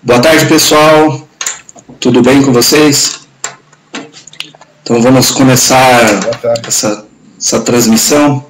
[0.00, 1.28] Boa tarde, pessoal.
[1.98, 3.18] Tudo bem com vocês?
[4.80, 6.00] Então vamos começar
[6.64, 7.04] essa,
[7.36, 8.46] essa transmissão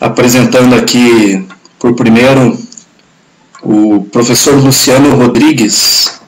[0.00, 1.46] apresentando aqui
[1.78, 2.58] por primeiro
[3.62, 6.20] o professor Luciano Rodrigues,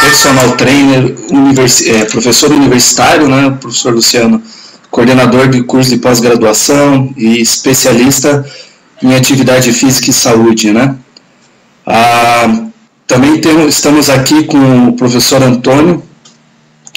[0.00, 4.40] personal trainer, universi é, professor universitário, né, professor Luciano,
[4.92, 8.48] coordenador de curso de pós-graduação e especialista
[9.02, 10.94] em atividade física e saúde, né.
[11.84, 12.65] Ah,
[13.06, 16.02] também temos, estamos aqui com o professor Antônio,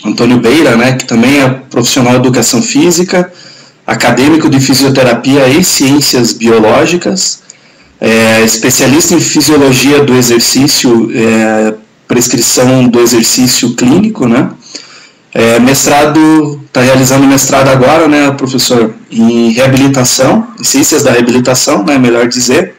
[0.03, 3.31] Antônio Beira, né, que também é profissional de educação física,
[3.85, 7.41] acadêmico de fisioterapia e ciências biológicas,
[7.99, 11.73] é, especialista em fisiologia do exercício, é,
[12.07, 14.49] prescrição do exercício clínico, né?
[15.31, 21.99] É, mestrado, está realizando mestrado agora, né, professor, em reabilitação, em ciências da reabilitação, né,
[21.99, 22.73] melhor dizer,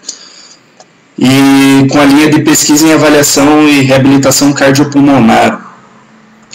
[1.21, 5.61] e com a linha de pesquisa em avaliação e reabilitação cardiopulmonar,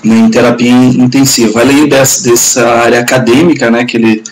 [0.03, 1.61] né, em terapia intensiva.
[1.61, 4.23] Além dessa, dessa área acadêmica, né, que ele,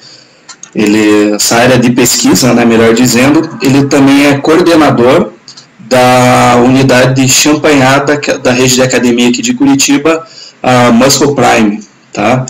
[0.73, 5.33] ele, essa área de pesquisa, né, melhor dizendo, ele também é coordenador
[5.77, 10.25] da unidade de champanhada da rede de academia aqui de Curitiba,
[10.63, 11.79] a Muscle Prime,
[12.11, 12.43] tá?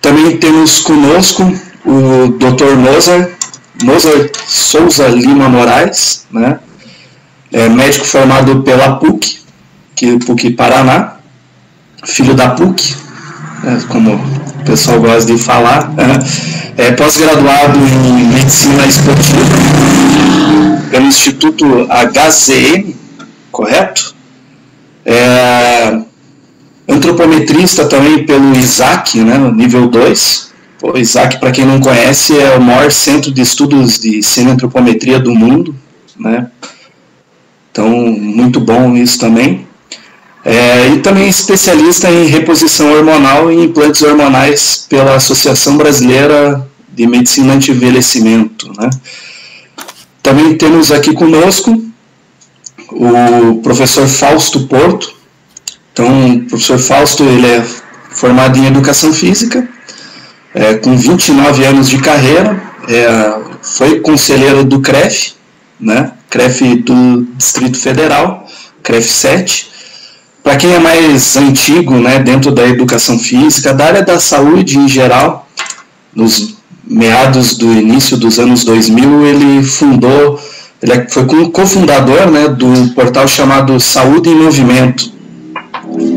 [0.00, 1.44] Também temos conosco
[1.84, 2.74] o Dr.
[2.76, 3.30] Mozart,
[3.84, 6.58] Mozart Souza Lima Moraes, né?
[7.52, 9.38] É médico formado pela PUC,
[9.94, 11.14] que PUC Paraná,
[12.04, 12.94] filho da PUC,
[13.64, 15.92] é, como o pessoal gosta de falar,
[16.76, 19.38] é, é pós-graduado em medicina esportiva
[20.90, 22.94] pelo Instituto HZM,
[23.50, 24.14] correto?
[25.04, 26.00] É,
[26.88, 30.48] antropometrista também pelo ISAC, né, nível 2.
[30.82, 35.34] O ISAC, para quem não conhece, é o maior centro de estudos de cineantropometria do
[35.34, 35.74] mundo,
[36.16, 36.46] né?
[37.78, 39.64] Então, muito bom isso também.
[40.44, 47.52] É, e também especialista em reposição hormonal e implantes hormonais pela Associação Brasileira de Medicina
[47.54, 48.72] Anti-Envelhecimento.
[48.76, 48.90] Né?
[50.20, 51.80] Também temos aqui conosco
[52.90, 55.14] o professor Fausto Porto.
[55.92, 57.64] Então, o professor Fausto ele é
[58.10, 59.68] formado em Educação Física,
[60.52, 65.34] é, com 29 anos de carreira, é, foi conselheiro do CREF,
[65.78, 66.14] né?
[66.30, 68.46] CREF do Distrito Federal,
[68.82, 69.68] CREF 7.
[70.42, 74.88] Para quem é mais antigo, né, dentro da educação física, da área da saúde em
[74.88, 75.48] geral,
[76.14, 80.40] nos meados do início dos anos 2000, ele fundou,
[80.82, 85.12] ele foi cofundador né, do portal chamado Saúde em Movimento.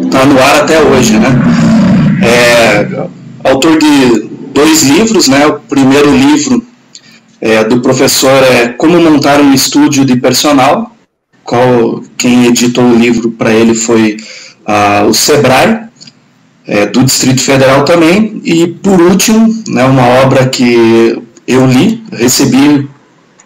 [0.06, 1.30] Está no ar até hoje, né?
[2.24, 3.08] É,
[3.44, 5.48] autor de dois livros, né?
[5.48, 6.64] O primeiro livro
[7.42, 10.96] é, do professor é Como Montar um Estúdio de Personal,
[11.44, 14.18] qual, quem editou o livro para ele foi
[14.66, 15.82] ah, o Sebrae,
[16.68, 22.88] é, do Distrito Federal também, e por último, né, uma obra que eu li, recebi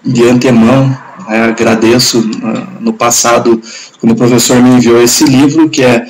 [0.04, 0.90] de antemão,
[1.28, 3.62] né, agradeço uh, no passado,
[4.00, 6.06] quando o professor me enviou esse livro, que é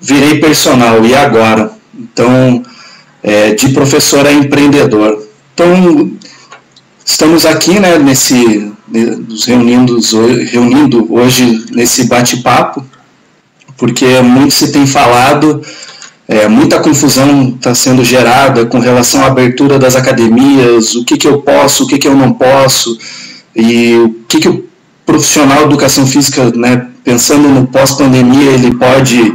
[0.00, 1.72] Virei Personal, e Agora?
[1.96, 2.62] Então,
[3.22, 5.26] é, de professor a empreendedor.
[5.54, 6.12] Então,
[7.10, 8.70] Estamos aqui, né, nesse,
[9.26, 9.98] nos reunindo,
[10.52, 12.84] reunindo hoje nesse bate-papo,
[13.78, 15.62] porque muito se tem falado,
[16.28, 21.26] é, muita confusão está sendo gerada com relação à abertura das academias, o que, que
[21.26, 22.98] eu posso, o que, que eu não posso,
[23.56, 24.66] e o que, que o
[25.06, 29.34] profissional de educação física, né, pensando no pós-pandemia, ele pode,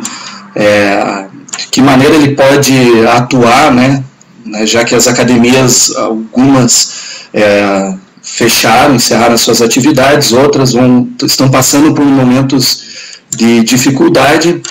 [0.55, 1.25] é,
[1.71, 2.73] que maneira ele pode
[3.07, 4.03] atuar, né,
[4.45, 7.02] né já que as academias, algumas
[7.33, 14.61] é, fecharam, encerraram suas atividades, outras vão, estão passando por momentos de dificuldade.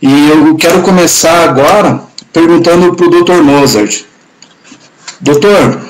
[0.00, 2.00] E eu quero começar agora
[2.32, 3.42] perguntando para o Dr.
[3.42, 4.04] Mozart.
[5.20, 5.80] Doutor,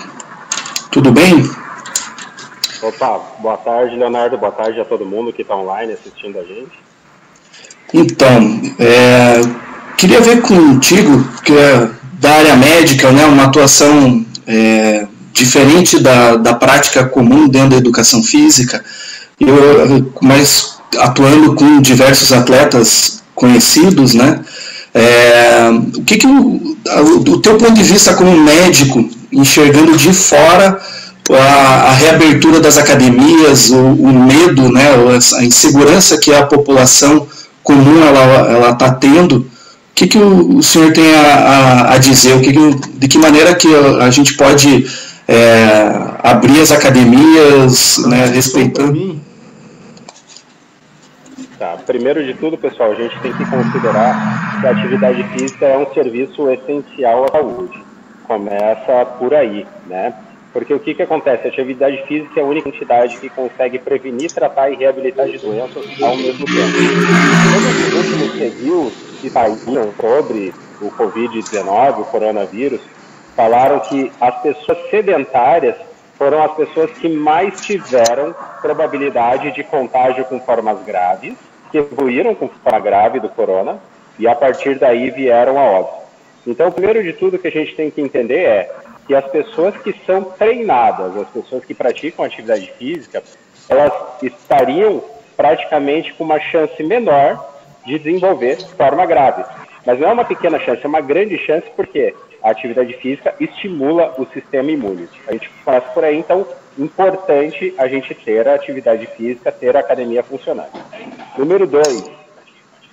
[0.90, 1.48] tudo bem?
[2.82, 4.38] Opa, boa tarde, Leonardo.
[4.38, 6.78] Boa tarde a todo mundo que está online assistindo a gente.
[7.92, 9.40] Então, é,
[9.96, 16.54] queria ver contigo, que é da área médica, né, uma atuação é, diferente da, da
[16.54, 18.82] prática comum dentro da educação física,
[19.38, 24.40] eu, mas atuando com diversos atletas conhecidos, né?
[24.94, 25.68] É,
[25.98, 26.74] o que, que o,
[27.28, 30.80] o teu ponto de vista como médico, enxergando de fora
[31.30, 34.86] a, a reabertura das academias, o, o, medo, né,
[35.38, 37.26] a insegurança que a população
[37.62, 39.46] comum ela está tendo, o
[39.94, 42.34] que, que o, o senhor tem a, a, a dizer?
[42.36, 44.86] O que, que de que maneira que a, a gente pode
[45.28, 45.74] é,
[46.22, 49.20] abrir as academias, né, respeitando.
[51.58, 51.78] Tá.
[51.86, 55.92] Primeiro de tudo, pessoal, a gente tem que considerar que a atividade física é um
[55.94, 57.82] serviço essencial à saúde.
[58.24, 60.14] Começa por aí, né?
[60.52, 61.46] Porque o que, que acontece?
[61.46, 65.84] A atividade física é a única entidade que consegue prevenir, tratar e reabilitar de doenças
[66.02, 66.72] ao mesmo tempo.
[67.52, 72.80] Todos os últimos reviews que saíram sobre o Covid-19, o coronavírus,
[73.36, 75.76] falaram que as pessoas sedentárias
[76.16, 81.34] foram as pessoas que mais tiveram probabilidade de contágio com formas graves,
[81.70, 83.78] que evoluíram com forma grave do corona,
[84.18, 86.06] e a partir daí vieram a óbito.
[86.46, 88.74] Então, primeiro de tudo que a gente tem que entender é
[89.06, 93.22] que as pessoas que são treinadas, as pessoas que praticam atividade física,
[93.68, 93.92] elas
[94.22, 95.02] estariam
[95.36, 97.54] praticamente com uma chance menor
[97.84, 99.44] de desenvolver forma grave.
[99.84, 104.14] Mas não é uma pequena chance, é uma grande chance, porque a atividade física estimula
[104.18, 105.08] o sistema imune.
[105.26, 106.46] A gente começa por aí, então,
[106.78, 110.72] importante a gente ter a atividade física, ter a academia funcionando.
[111.38, 112.10] Número dois,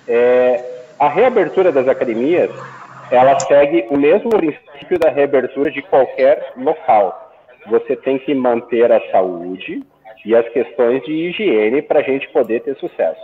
[0.08, 0.64] é,
[0.98, 2.50] a reabertura das academias,
[3.10, 7.32] ela segue o mesmo princípio da reabertura de qualquer local.
[7.66, 9.82] Você tem que manter a saúde
[10.24, 13.20] e as questões de higiene para a gente poder ter sucesso.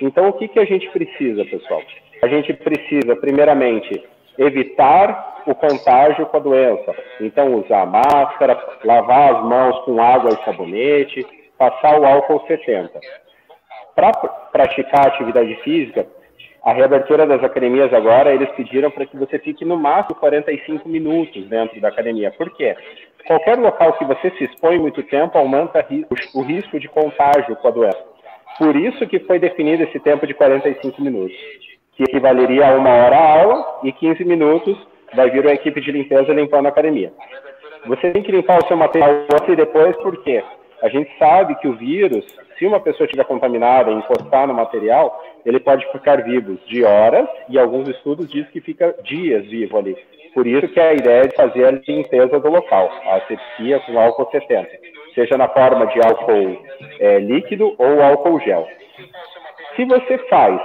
[0.00, 1.82] Então, o que, que a gente precisa, pessoal?
[2.22, 4.02] A gente precisa, primeiramente,
[4.38, 6.94] evitar o contágio com a doença.
[7.20, 11.26] Então, usar máscara, lavar as mãos com água e sabonete,
[11.58, 12.98] passar o álcool 70.
[13.94, 14.12] Para
[14.52, 16.06] praticar atividade física,
[16.62, 21.46] a reabertura das academias agora, eles pediram para que você fique no máximo 45 minutos
[21.48, 22.30] dentro da academia.
[22.32, 22.76] Por quê?
[23.26, 25.86] Qualquer local que você se expõe muito tempo aumenta
[26.34, 28.04] o risco de contágio com a doença.
[28.58, 31.36] Por isso que foi definido esse tempo de 45 minutos
[32.00, 34.74] que equivaleria a uma hora a aula, e 15 minutos
[35.14, 37.12] vai vir uma equipe de limpeza limpando a academia.
[37.86, 40.42] Você tem que limpar o seu material antes e depois, porque
[40.82, 42.24] a gente sabe que o vírus,
[42.58, 47.28] se uma pessoa estiver contaminada e encostar no material, ele pode ficar vivo de horas,
[47.50, 49.94] e alguns estudos dizem que fica dias vivo ali.
[50.32, 54.00] Por isso que é a ideia de fazer a limpeza do local, a asepsia com
[54.00, 54.70] álcool 70,
[55.14, 56.62] seja na forma de álcool
[56.98, 58.66] é, líquido ou álcool gel.
[59.76, 60.60] Se você faz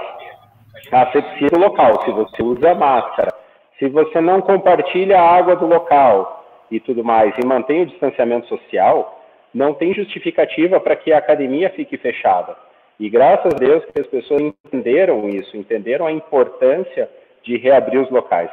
[0.92, 3.32] asepsia do local, se você usa máscara,
[3.78, 8.46] se você não compartilha a água do local e tudo mais, e mantém o distanciamento
[8.48, 9.20] social,
[9.52, 12.56] não tem justificativa para que a academia fique fechada.
[12.98, 17.08] E graças a Deus que as pessoas entenderam isso, entenderam a importância
[17.42, 18.50] de reabrir os locais.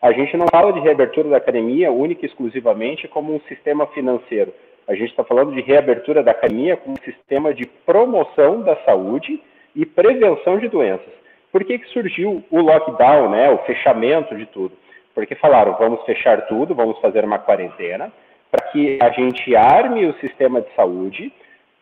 [0.00, 4.52] A gente não fala de reabertura da academia única e exclusivamente como um sistema financeiro.
[4.86, 9.42] A gente está falando de reabertura da academia como um sistema de promoção da saúde
[9.74, 11.25] e prevenção de doenças.
[11.56, 14.76] Por que, que surgiu o lockdown, né, o fechamento de tudo?
[15.14, 18.12] Porque falaram, vamos fechar tudo, vamos fazer uma quarentena,
[18.50, 21.32] para que a gente arme o sistema de saúde,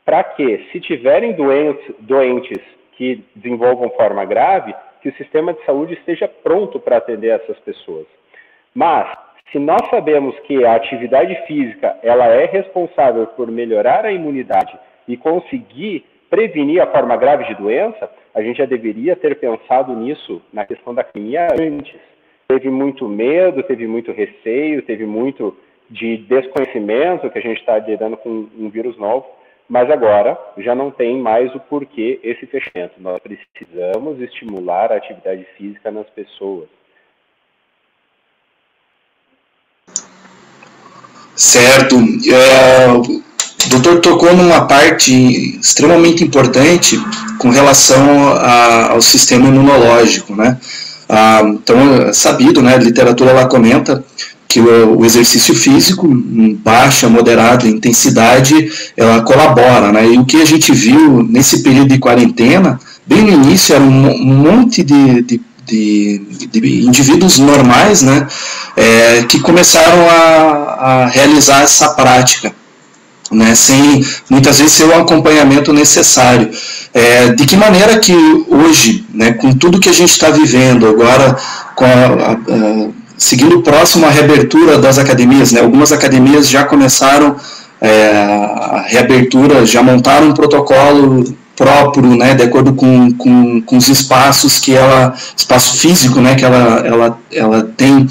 [0.05, 2.63] para que, se tiverem doentes, doentes
[2.93, 4.73] que desenvolvam forma grave,
[5.03, 8.07] que o sistema de saúde esteja pronto para atender essas pessoas.
[8.73, 9.13] Mas,
[9.51, 14.79] se nós sabemos que a atividade física ela é responsável por melhorar a imunidade
[15.09, 20.43] e conseguir prevenir a forma grave de doença, a gente já deveria ter pensado nisso
[20.53, 21.95] na questão da academia antes.
[22.49, 25.57] Teve muito medo, teve muito receio, teve muito
[25.89, 29.27] de desconhecimento que a gente está lidando com um vírus novo,
[29.69, 32.95] mas agora já não tem mais o porquê esse fechamento.
[32.99, 36.69] Nós precisamos estimular a atividade física nas pessoas.
[41.37, 41.97] Certo.
[42.33, 43.34] É,
[43.67, 47.01] o doutor tocou numa parte extremamente importante
[47.39, 50.59] com relação a, ao sistema imunológico, né?
[51.09, 54.03] Ah, então, é sabido, né, a literatura lá comenta
[54.49, 60.07] que o, o, exercício físico, em baixa, moderada intensidade, ela colabora, né?
[60.07, 63.91] E o que a gente viu nesse período de quarentena, bem no início, era um,
[63.91, 66.21] monte de, de de,
[66.53, 68.27] de, indivíduos normais, né,
[68.77, 72.53] é, que começaram a, a, realizar essa prática
[73.31, 76.51] né, sem muitas vezes ser o acompanhamento necessário.
[76.93, 78.15] É, de que maneira que
[78.49, 81.37] hoje, né, com tudo que a gente está vivendo agora,
[81.75, 87.37] com a, a, a, seguindo próximo a reabertura das academias, né, algumas academias já começaram
[87.81, 91.25] é, a reabertura, já montaram um protocolo
[91.57, 96.45] próprio, né, de acordo com, com, com os espaços que ela, espaço físico, né, que
[96.45, 98.07] ela, ela, ela tem,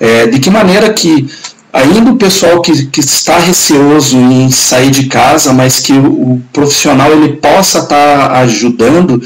[0.00, 1.28] é, de que maneira que
[1.76, 6.42] ainda o pessoal que, que está receoso em sair de casa, mas que o, o
[6.52, 9.20] profissional ele possa estar tá ajudando,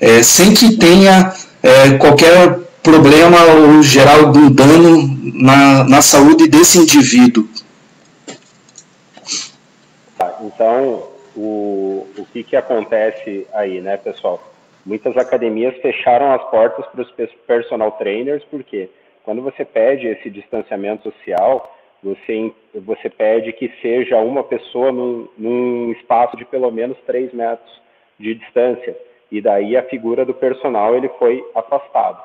[0.00, 1.32] é, sem que tenha
[1.62, 7.48] é, qualquer problema ou gerar algum dano na, na saúde desse indivíduo.
[10.16, 14.40] Tá, então, o, o que, que acontece aí, né, pessoal?
[14.84, 18.88] Muitas academias fecharam as portas para os personal trainers, porque
[19.24, 21.75] quando você pede esse distanciamento social,
[22.06, 27.82] você, você pede que seja uma pessoa num, num espaço de pelo menos 3 metros
[28.18, 28.96] de distância,
[29.30, 32.22] e daí a figura do personal ele foi afastado.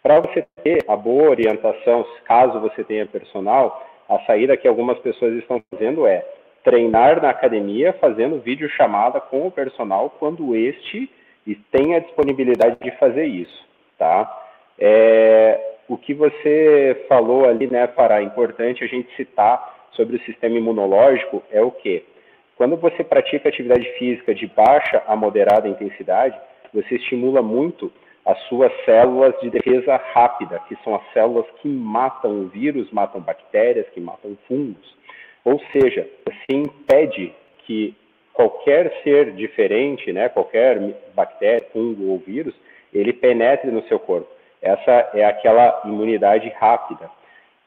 [0.00, 5.34] Para você ter a boa orientação, caso você tenha personal, a saída que algumas pessoas
[5.34, 6.24] estão fazendo é
[6.62, 11.10] treinar na academia fazendo vídeo chamada com o personal quando este
[11.70, 13.66] tem a disponibilidade de fazer isso,
[13.98, 14.42] tá?
[14.78, 20.24] É, o que você falou ali, né, Fará, é importante a gente citar sobre o
[20.24, 22.04] sistema imunológico é o quê?
[22.56, 26.38] Quando você pratica atividade física de baixa a moderada intensidade,
[26.72, 27.92] você estimula muito
[28.24, 33.20] as suas células de defesa rápida, que são as células que matam o vírus, matam
[33.20, 34.96] bactérias, que matam fungos.
[35.44, 37.34] Ou seja, você impede
[37.66, 37.94] que
[38.32, 40.78] qualquer ser diferente, né, qualquer
[41.14, 42.54] bactéria, fungo ou vírus,
[42.92, 44.33] ele penetre no seu corpo.
[44.64, 47.10] Essa é aquela imunidade rápida.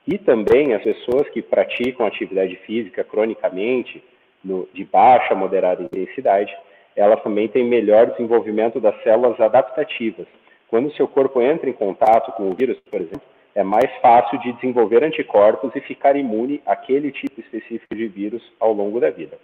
[0.07, 4.03] E também as pessoas que praticam atividade física cronicamente,
[4.43, 6.51] no, de baixa, moderada intensidade,
[6.95, 10.25] elas também têm melhor desenvolvimento das células adaptativas.
[10.69, 13.21] Quando o seu corpo entra em contato com o vírus, por exemplo,
[13.53, 18.73] é mais fácil de desenvolver anticorpos e ficar imune àquele tipo específico de vírus ao
[18.73, 19.37] longo da vida.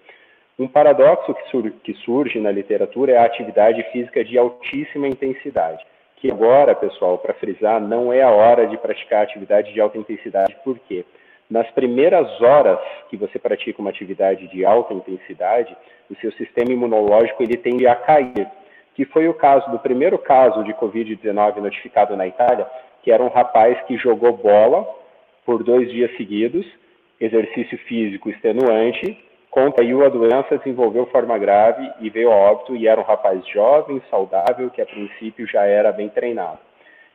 [0.58, 5.84] Um paradoxo que, sur que surge na literatura é a atividade física de altíssima intensidade.
[6.24, 10.56] Que agora, pessoal, para frisar, não é a hora de praticar atividade de alta intensidade,
[10.64, 11.04] por quê?
[11.50, 15.76] Nas primeiras horas que você pratica uma atividade de alta intensidade,
[16.10, 18.48] o seu sistema imunológico ele tende a cair,
[18.96, 22.68] que foi o caso do primeiro caso de Covid-19 notificado na Itália,
[23.02, 24.88] que era um rapaz que jogou bola
[25.46, 26.66] por dois dias seguidos,
[27.20, 29.22] exercício físico extenuante,
[29.54, 34.02] contraiu a doença, desenvolveu forma grave e veio a óbito, e era um rapaz jovem,
[34.10, 36.58] saudável, que a princípio já era bem treinado.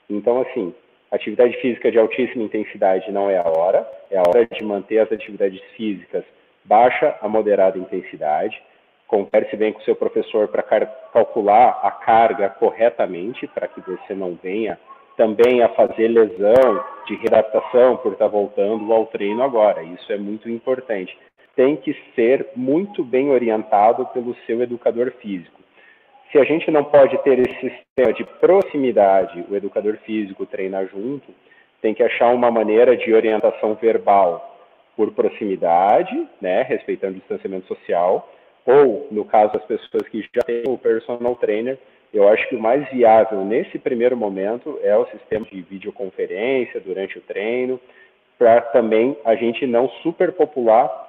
[0.08, 0.72] Então, assim,
[1.10, 5.10] atividade física de altíssima intensidade não é a hora, é a hora de manter as
[5.10, 6.24] atividades físicas
[6.64, 8.62] baixa a moderada intensidade,
[9.08, 14.38] converse bem com o seu professor para calcular a carga corretamente, para que você não
[14.40, 14.78] venha
[15.16, 19.82] também a fazer lesão de readaptação por estar voltando ao treino agora.
[19.82, 21.18] Isso é muito importante.
[21.58, 25.60] Tem que ser muito bem orientado pelo seu educador físico.
[26.30, 31.34] Se a gente não pode ter esse sistema de proximidade, o educador físico treinar junto,
[31.82, 34.56] tem que achar uma maneira de orientação verbal
[34.96, 38.32] por proximidade, né, respeitando o distanciamento social,
[38.64, 41.76] ou, no caso das pessoas que já têm o personal trainer,
[42.14, 47.18] eu acho que o mais viável nesse primeiro momento é o sistema de videoconferência durante
[47.18, 47.80] o treino,
[48.38, 51.07] para também a gente não superpopular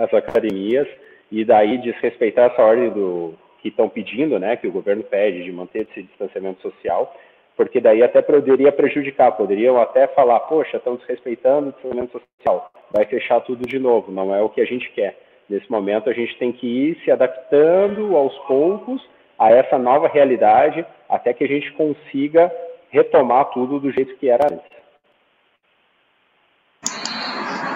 [0.00, 0.88] as academias
[1.30, 5.52] e daí desrespeitar essa ordem do que estão pedindo, né, que o governo pede de
[5.52, 7.14] manter esse distanciamento social,
[7.56, 13.04] porque daí até poderia prejudicar, poderiam até falar, poxa, estão desrespeitando o distanciamento social, vai
[13.04, 15.18] fechar tudo de novo, não é o que a gente quer.
[15.48, 19.02] Nesse momento, a gente tem que ir se adaptando aos poucos
[19.38, 22.50] a essa nova realidade até que a gente consiga
[22.88, 24.70] retomar tudo do jeito que era antes.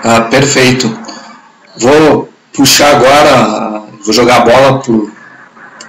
[0.06, 1.13] Ah, perfeito.
[1.76, 5.10] Vou puxar agora, vou jogar a bola para o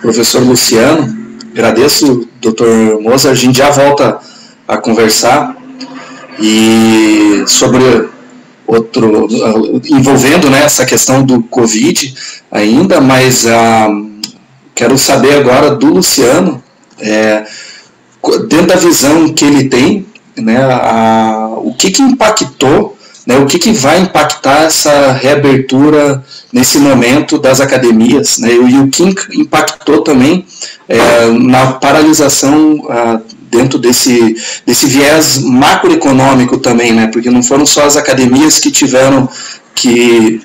[0.01, 1.15] professor Luciano.
[1.53, 3.29] Agradeço, doutor Moza.
[3.29, 4.19] A gente já volta
[4.67, 5.55] a conversar
[6.39, 8.09] e sobre
[8.67, 9.27] outro
[9.91, 12.13] envolvendo né, essa questão do Covid
[12.51, 13.87] ainda, mas ah,
[14.73, 16.63] quero saber agora do Luciano,
[16.99, 17.45] é,
[18.47, 22.94] dentro da visão que ele tem, né, a, o que, que impactou,
[23.25, 28.87] né, o que, que vai impactar essa reabertura nesse momento das academias, né, e o
[28.87, 29.03] que
[29.33, 30.45] impactou também
[30.87, 37.07] é, na paralisação ah, dentro desse, desse viés macroeconômico também, né?
[37.07, 39.29] Porque não foram só as academias que tiveram
[39.73, 40.41] que.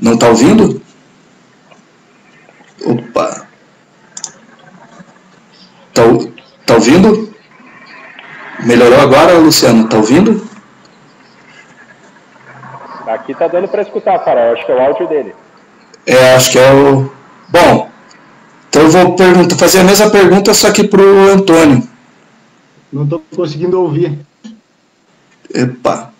[0.00, 0.82] Não está ouvindo?
[2.84, 3.46] Opa!
[5.92, 6.02] Tá,
[6.66, 7.32] tá ouvindo?
[8.64, 9.88] Melhorou agora, Luciano?
[9.88, 10.53] Tá ouvindo?
[13.14, 14.52] Aqui tá dando para escutar, cara.
[14.52, 15.34] acho que é o áudio dele.
[16.04, 17.10] É, acho que é o.
[17.48, 17.88] Bom,
[18.68, 21.88] então eu vou perguntar, fazer a mesma pergunta, só que para o Antônio.
[22.92, 24.18] Não estou conseguindo ouvir.
[25.54, 26.12] Epa.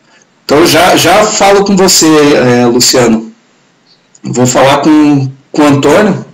[0.45, 3.33] Então já, já falo com você, é, Luciano.
[4.23, 6.25] Vou falar com, com o Antônio.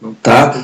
[0.00, 0.54] Não tá?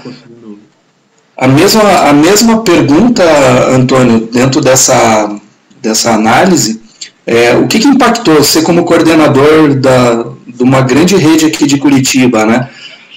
[1.37, 3.25] A mesma, a mesma pergunta,
[3.70, 5.37] Antônio, dentro dessa,
[5.82, 6.84] dessa análise,
[7.26, 11.78] é, o que, que impactou você como coordenador da, de uma grande rede aqui de
[11.78, 12.69] Curitiba, né?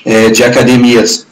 [0.08, 1.28] é, de academias.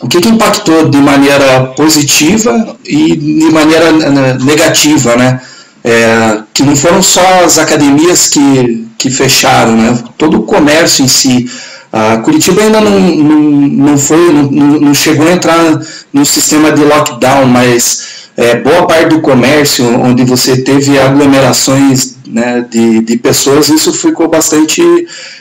[0.00, 5.40] o que, que impactou de maneira positiva e de maneira né, negativa, né?
[5.82, 9.98] É, que não foram só as academias que, que fecharam, né?
[10.18, 11.48] Todo o comércio em si.
[11.92, 13.40] A Curitiba ainda não, não,
[13.88, 15.58] não foi, não, não chegou a entrar
[16.12, 18.09] no sistema de lockdown, mas
[18.40, 24.28] é, boa parte do comércio, onde você teve aglomerações né, de, de pessoas, isso ficou
[24.28, 24.82] bastante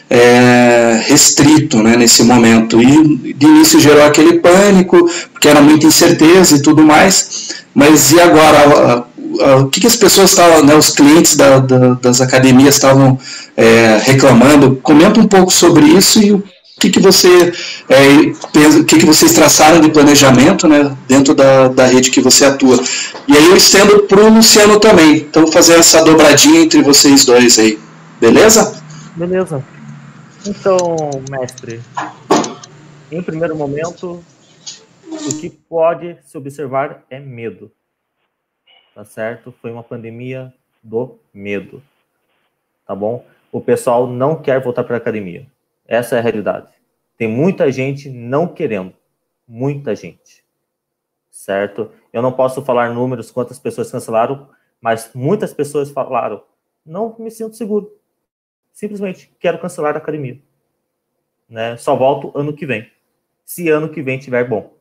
[0.10, 2.82] é, restrito né, nesse momento.
[2.82, 7.64] E de início gerou aquele pânico, porque era muita incerteza e tudo mais.
[7.74, 9.06] Mas e agora?
[9.62, 13.18] O que, que as pessoas estavam, né, os clientes da, da, das academias estavam
[13.56, 14.78] é, reclamando?
[14.84, 16.44] Comenta um pouco sobre isso e o
[16.80, 17.52] que, que você
[17.90, 17.98] é,
[18.54, 22.46] pensa, o que, que vocês traçaram de planejamento né, dentro da, da rede que você
[22.46, 22.78] atua.
[23.28, 25.18] E aí eu estendo para o Luciano também.
[25.18, 27.78] Então fazer essa dobradinha entre vocês dois aí.
[28.20, 28.82] Beleza?
[29.16, 29.64] Beleza.
[30.48, 30.80] Então,
[31.30, 31.82] mestre,
[33.12, 34.24] em primeiro momento,
[35.12, 37.70] o que pode se observar é medo.
[38.96, 39.54] Tá certo?
[39.62, 41.84] Foi uma pandemia do medo.
[42.88, 43.26] Tá bom?
[43.52, 45.46] O pessoal não quer voltar para a academia.
[45.90, 46.72] Essa é a realidade.
[47.18, 48.94] Tem muita gente não querendo.
[49.48, 50.46] Muita gente.
[51.32, 51.92] Certo?
[52.14, 54.48] Eu não posso falar números, quantas pessoas cancelaram,
[54.80, 56.44] mas muitas pessoas falaram:
[56.86, 58.00] não me sinto seguro.
[58.72, 60.40] Simplesmente quero cancelar a academia.
[61.50, 61.76] Né?
[61.78, 62.88] Só volto ano que vem.
[63.44, 64.78] Se ano que vem tiver bom.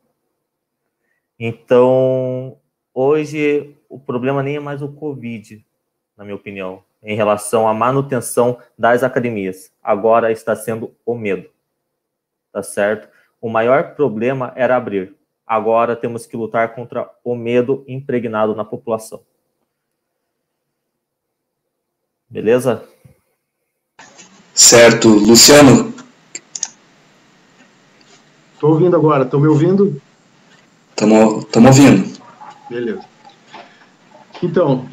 [1.38, 2.60] Então,
[2.92, 5.64] hoje, o problema nem é mais o Covid,
[6.14, 9.72] na minha opinião em relação à manutenção das academias.
[9.82, 11.48] Agora está sendo o medo.
[12.52, 13.08] Tá certo?
[13.40, 15.14] O maior problema era abrir.
[15.46, 19.22] Agora temos que lutar contra o medo impregnado na população.
[22.28, 22.84] Beleza?
[24.52, 25.08] Certo.
[25.08, 25.94] Luciano?
[28.52, 29.24] Estou ouvindo agora.
[29.24, 30.02] Estão me ouvindo?
[30.90, 32.20] Estamos ouvindo.
[32.68, 33.04] Beleza.
[34.42, 34.86] Então,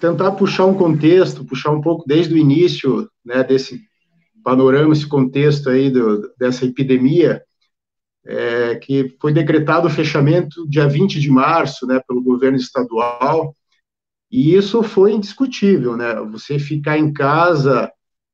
[0.00, 3.80] tentar puxar um contexto, puxar um pouco desde o início, né, desse
[4.42, 7.42] panorama, esse contexto aí do, dessa epidemia,
[8.24, 13.54] é, que foi decretado o fechamento dia 20 de março, né, pelo governo estadual,
[14.30, 17.90] e isso foi indiscutível, né, você ficar em casa,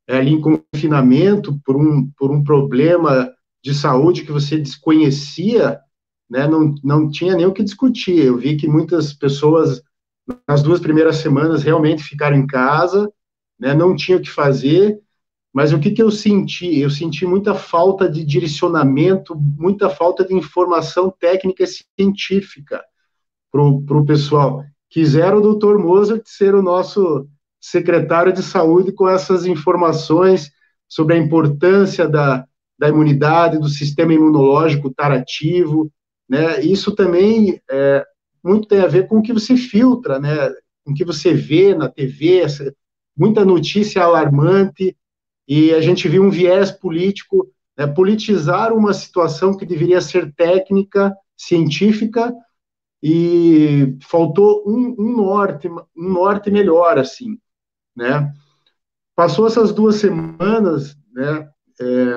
[0.06, 5.80] é, ali em confinamento, por um, por um problema de saúde que você desconhecia,
[6.30, 9.82] né, não, não tinha nem o que discutir, eu vi que muitas pessoas
[10.46, 13.10] nas duas primeiras semanas realmente ficaram em casa,
[13.58, 15.00] né, não tinha o que fazer,
[15.52, 16.78] mas o que, que eu senti?
[16.78, 22.84] Eu senti muita falta de direcionamento, muita falta de informação técnica e científica
[23.50, 24.62] para o pessoal.
[24.90, 27.26] Quiseram o doutor Mozart ser o nosso
[27.58, 30.50] secretário de saúde com essas informações
[30.86, 32.46] sobre a importância da,
[32.78, 35.90] da imunidade, do sistema imunológico estar ativo,
[36.28, 36.60] né?
[36.60, 38.04] Isso também é,
[38.46, 40.48] muito tem a ver com o que você filtra, né?
[40.84, 42.72] Com o que você vê na TV, essa,
[43.16, 44.96] muita notícia alarmante,
[45.48, 51.14] e a gente viu um viés político, né, politizar uma situação que deveria ser técnica,
[51.36, 52.32] científica,
[53.02, 57.38] e faltou um, um norte, um norte melhor, assim,
[57.94, 58.32] né?
[59.14, 61.48] Passou essas duas semanas, né?
[61.80, 62.16] É,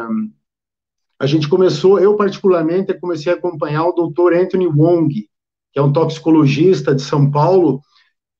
[1.19, 4.33] a gente começou, eu particularmente comecei a acompanhar o Dr.
[4.33, 5.28] Anthony Wong,
[5.79, 7.81] é um toxicologista de São Paulo,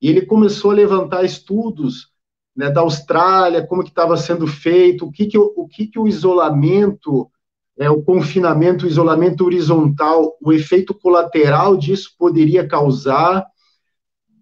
[0.00, 2.08] e ele começou a levantar estudos
[2.56, 6.06] né, da Austrália, como que estava sendo feito, o que que o, que que o
[6.06, 7.30] isolamento,
[7.78, 13.46] é, o confinamento, o isolamento horizontal, o efeito colateral disso poderia causar,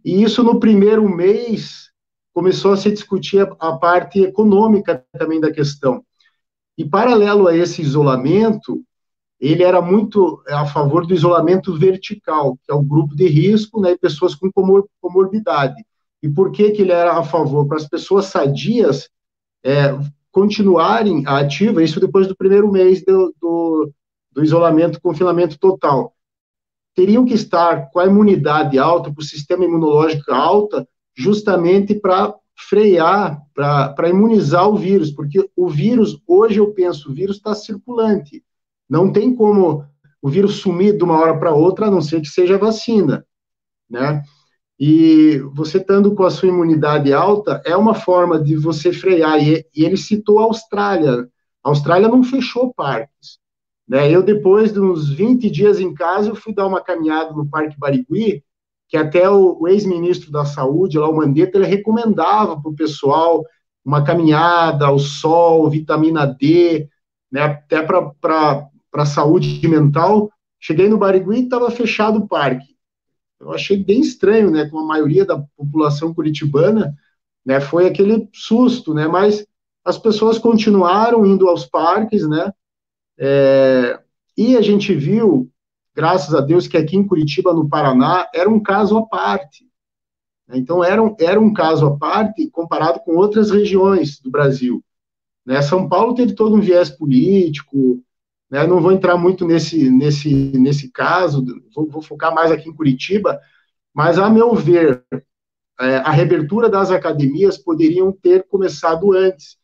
[0.04, 1.88] e isso no primeiro mês
[2.32, 6.04] começou a se discutir a, a parte econômica também da questão.
[6.76, 8.84] E paralelo a esse isolamento,
[9.40, 13.92] ele era muito a favor do isolamento vertical, que é o grupo de risco, né,
[13.92, 15.84] e pessoas com comor comorbidade.
[16.22, 17.66] E por que, que ele era a favor?
[17.66, 19.08] Para as pessoas sadias
[19.64, 19.96] é,
[20.32, 23.92] continuarem ativas, isso depois do primeiro mês do, do,
[24.32, 26.12] do isolamento, confinamento total.
[26.94, 33.40] Teriam que estar com a imunidade alta, com o sistema imunológico alta, justamente para frear,
[33.54, 38.42] para imunizar o vírus, porque o vírus, hoje eu penso, o vírus está circulante,
[38.88, 39.84] não tem como
[40.20, 43.24] o vírus sumir de uma hora para outra, a não ser que seja vacina,
[43.88, 44.22] né?
[44.78, 49.42] E você estando com a sua imunidade alta é uma forma de você frear.
[49.42, 51.28] E, e ele citou a Austrália.
[51.64, 53.38] A Austrália não fechou parques.
[53.88, 54.10] Né?
[54.10, 57.78] Eu, depois de uns 20 dias em casa, eu fui dar uma caminhada no Parque
[57.78, 58.44] Barigui,
[58.88, 63.44] que até o, o ex-ministro da Saúde, lá o Mandetta, ele recomendava para o pessoal
[63.84, 66.88] uma caminhada ao sol, vitamina D,
[67.32, 67.42] né?
[67.42, 72.76] até para para saúde mental, Cheguei no Barigui e estava fechado o parque.
[73.40, 76.94] Eu achei bem estranho, né, com a maioria da população curitibana,
[77.46, 79.46] né, foi aquele susto, né, mas
[79.84, 82.52] as pessoas continuaram indo aos parques, né,
[83.16, 84.00] é,
[84.36, 85.48] e a gente viu,
[85.94, 89.66] graças a Deus, que aqui em Curitiba, no Paraná, era um caso à parte.
[90.50, 94.82] Então, era um, era um caso à parte comparado com outras regiões do Brasil.
[95.44, 95.60] Né?
[95.60, 98.02] São Paulo teve todo um viés político,
[98.50, 98.66] né?
[98.66, 103.40] não vou entrar muito nesse, nesse, nesse caso, vou, vou focar mais aqui em Curitiba,
[103.94, 105.04] mas, a meu ver,
[105.80, 109.56] é, a reabertura das academias poderiam ter começado antes,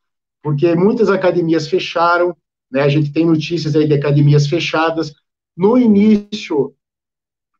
[0.43, 2.37] porque muitas academias fecharam,
[2.71, 2.83] né?
[2.83, 5.13] a gente tem notícias aí de academias fechadas.
[5.57, 6.75] No início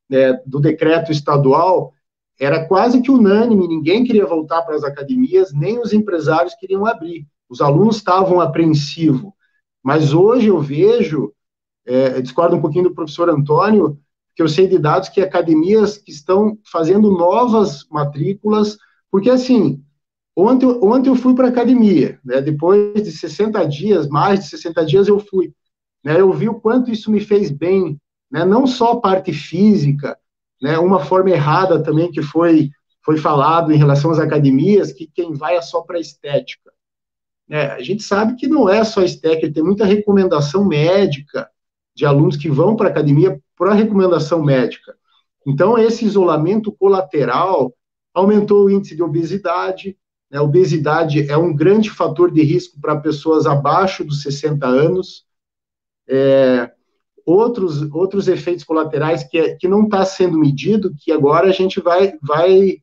[0.09, 1.93] né, do decreto estadual,
[2.39, 7.27] era quase que unânime, ninguém queria voltar para as academias, nem os empresários queriam abrir.
[7.49, 9.33] Os alunos estavam apreensivos.
[9.85, 11.31] Mas hoje eu vejo,
[11.85, 13.99] é, discordo um pouquinho do professor Antônio,
[14.35, 18.79] que eu sei de dados que academias que estão fazendo novas matrículas,
[19.11, 19.85] porque assim,
[20.35, 24.87] ontem, ontem eu fui para a academia, né, depois de 60 dias, mais de 60
[24.87, 25.53] dias eu fui,
[26.03, 30.19] né, eu vi o quanto isso me fez bem, né, não só a parte física,
[30.61, 32.71] né, uma forma errada também que foi,
[33.05, 36.64] foi falado em relação às academias, que quem vai é só para estética.
[37.49, 41.49] É, a gente sabe que não é só estética, tem muita recomendação médica
[41.95, 44.97] de alunos que vão para a academia por recomendação médica.
[45.47, 47.73] Então, esse isolamento colateral
[48.13, 49.97] aumentou o índice de obesidade.
[50.31, 50.39] Né?
[50.39, 55.25] A obesidade é um grande fator de risco para pessoas abaixo dos 60 anos.
[56.09, 56.71] É,
[57.25, 62.15] outros, outros efeitos colaterais que, que não está sendo medido, que agora a gente vai,
[62.23, 62.79] vai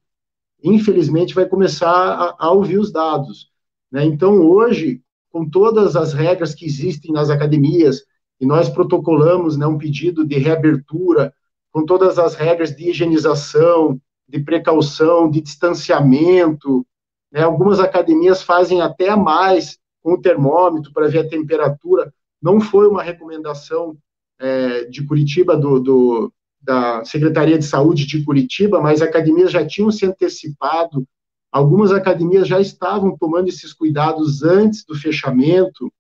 [0.64, 3.51] infelizmente, vai começar a, a ouvir os dados.
[3.92, 4.06] Né?
[4.06, 8.04] Então, hoje, com todas as regras que existem nas academias,
[8.40, 11.34] e nós protocolamos né, um pedido de reabertura,
[11.72, 16.86] com todas as regras de higienização, de precaução, de distanciamento,
[17.32, 17.42] né?
[17.44, 23.04] algumas academias fazem até mais com o termômetro para ver a temperatura, não foi uma
[23.04, 23.96] recomendação
[24.40, 29.92] é, de Curitiba, do, do, da Secretaria de Saúde de Curitiba, mas academias já tinham
[29.92, 31.06] se antecipado,
[31.52, 35.92] algumas academias já estavam tomando esses cuidados antes do fechamento,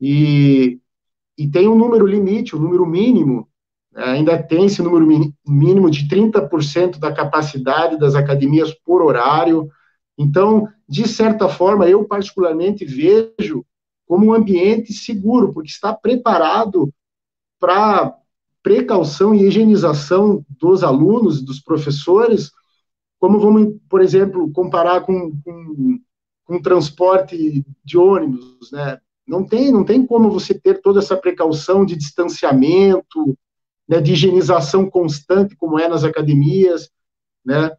[0.00, 0.80] e,
[1.36, 3.48] e tem um número limite, um número mínimo,
[3.92, 5.06] né, ainda tem esse número
[5.46, 9.68] mínimo de 30% da capacidade das academias por horário.
[10.16, 13.64] Então, de certa forma, eu particularmente vejo
[14.06, 16.92] como um ambiente seguro, porque está preparado
[17.60, 18.14] para
[18.62, 22.50] precaução e higienização dos alunos, dos professores,
[23.18, 26.00] como vamos, por exemplo, comparar com, com,
[26.44, 28.98] com transporte de ônibus, né?
[29.26, 33.36] Não tem, não tem como você ter toda essa precaução de distanciamento,
[33.86, 36.90] né, de higienização constante, como é nas academias,
[37.44, 37.70] né?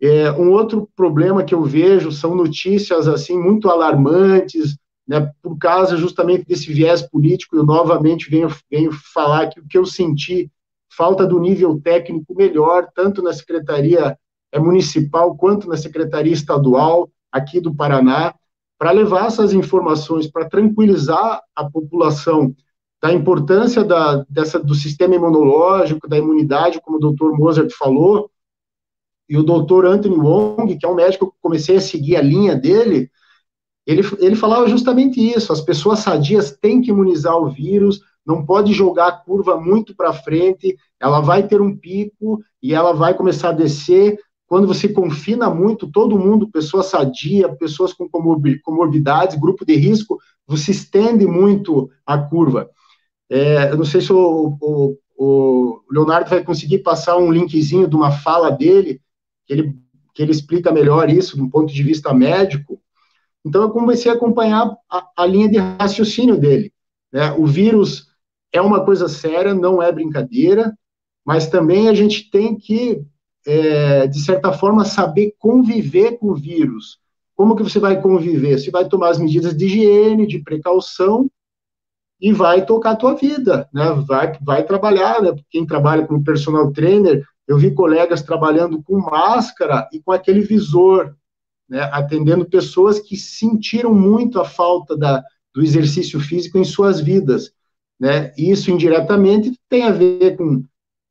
[0.00, 5.96] É, um outro problema que eu vejo são notícias assim muito alarmantes né, por causa
[5.96, 10.50] justamente desse viés político, eu novamente venho, venho falar que o que eu senti,
[10.90, 14.18] falta do nível técnico melhor, tanto na Secretaria
[14.52, 18.34] é, Municipal quanto na Secretaria Estadual, aqui do Paraná,
[18.78, 22.54] para levar essas informações, para tranquilizar a população
[23.02, 28.30] da importância da, dessa, do sistema imunológico, da imunidade, como o doutor Mozart falou,
[29.28, 32.54] e o doutor Anthony Wong, que é um médico que comecei a seguir a linha
[32.54, 33.10] dele,
[33.86, 38.72] ele, ele falava justamente isso: as pessoas sadias têm que imunizar o vírus, não pode
[38.72, 43.50] jogar a curva muito para frente, ela vai ter um pico e ela vai começar
[43.50, 44.18] a descer.
[44.46, 50.70] Quando você confina muito todo mundo, pessoa sadia, pessoas com comorbidades, grupo de risco, você
[50.70, 52.70] estende muito a curva.
[53.28, 57.96] É, eu não sei se o, o, o, Leonardo vai conseguir passar um linkzinho de
[57.96, 59.00] uma fala dele,
[59.44, 59.76] que ele,
[60.14, 62.80] que ele explica melhor isso, do ponto de vista médico,
[63.46, 66.72] então, eu comecei a acompanhar a, a linha de raciocínio dele.
[67.12, 67.30] Né?
[67.38, 68.08] O vírus
[68.52, 70.76] é uma coisa séria, não é brincadeira,
[71.24, 73.00] mas também a gente tem que,
[73.46, 76.98] é, de certa forma, saber conviver com o vírus.
[77.34, 78.58] Como que você vai conviver?
[78.58, 81.30] Você vai tomar as medidas de higiene, de precaução,
[82.20, 83.92] e vai tocar a tua vida, né?
[84.06, 85.34] Vai, vai trabalhar, né?
[85.50, 91.14] Quem trabalha como personal trainer, eu vi colegas trabalhando com máscara e com aquele visor,
[91.68, 95.22] né, atendendo pessoas que sentiram muito a falta da,
[95.54, 97.52] do exercício físico em suas vidas.
[97.98, 98.32] Né?
[98.36, 100.64] Isso indiretamente tem a ver com,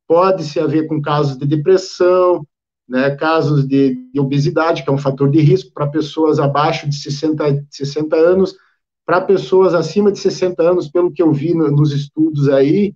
[0.06, 2.46] pode-se haver com casos de depressão,
[2.88, 6.94] né, casos de, de, obesidade, que é um fator de risco para pessoas abaixo de
[6.94, 8.56] 60, 60 anos,
[9.04, 12.94] para pessoas acima de 60 anos, pelo que eu vi no, nos estudos aí,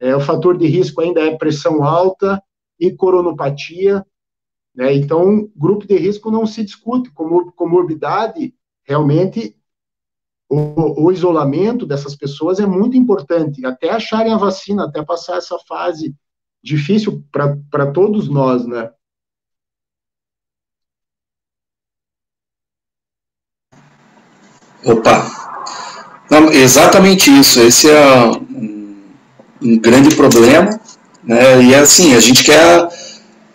[0.00, 2.42] é, o fator de risco ainda é pressão alta
[2.78, 4.04] e coronopatia,
[4.74, 4.94] né?
[4.94, 9.56] Então, grupo de risco não se discute, como comorbidade, realmente
[10.48, 15.58] o, o, isolamento dessas pessoas é muito importante, até acharem a vacina, até passar essa
[15.66, 16.14] fase
[16.62, 18.90] difícil para todos nós, né?
[24.84, 25.30] Opa,
[26.30, 27.60] Não, exatamente isso.
[27.60, 28.96] Esse é um,
[29.62, 30.80] um, grande problema,
[31.22, 31.62] né?
[31.62, 32.88] E é assim, a gente quer,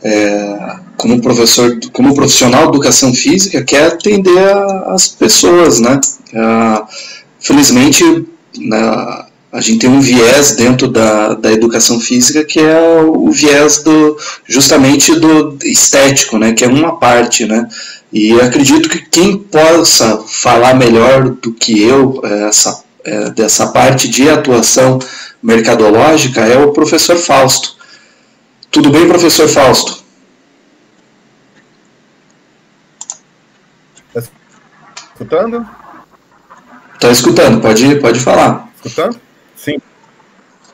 [0.04, 6.00] é, como professor, como profissional de educação física, quer atender a, as pessoas, né?
[6.34, 6.84] É,
[7.40, 8.04] felizmente,
[8.58, 13.82] na, a gente tem um viés dentro da, da educação física que é o viés
[13.82, 16.54] do justamente do estético, né?
[16.54, 17.68] Que é uma parte, né?
[18.12, 24.10] E acredito que quem possa falar melhor do que eu é, essa, é, dessa parte
[24.10, 25.00] de atuação
[25.42, 27.78] mercadológica é o professor Fausto.
[28.70, 30.04] Tudo bem, professor Fausto?
[34.14, 34.30] Está
[35.14, 35.68] escutando?
[36.96, 38.70] Está escutando, pode, pode falar.
[38.76, 39.27] Escutando?
[39.58, 39.78] Sim.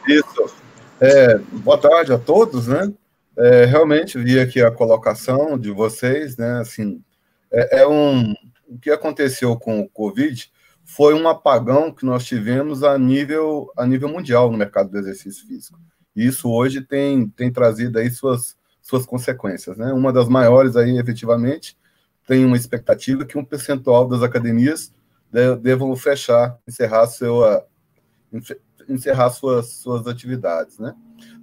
[0.08, 0.56] Isso.
[1.00, 2.94] É, boa tarde a todos, né?
[3.38, 6.60] É, realmente vi aqui a colocação de vocês, né?
[6.60, 7.02] Assim,
[7.50, 8.34] é, é um
[8.68, 10.52] o que aconteceu com o Covid
[10.84, 15.48] foi um apagão que nós tivemos a nível a nível mundial no mercado do exercício
[15.48, 15.80] físico.
[16.16, 19.94] E isso hoje tem tem trazido aí suas suas consequências, né?
[19.94, 21.78] Uma das maiores aí, efetivamente,
[22.28, 24.94] tem uma expectativa que um percentual das academias
[25.62, 27.44] devam fechar, encerrar seu
[28.90, 30.94] encerrar suas suas atividades, né?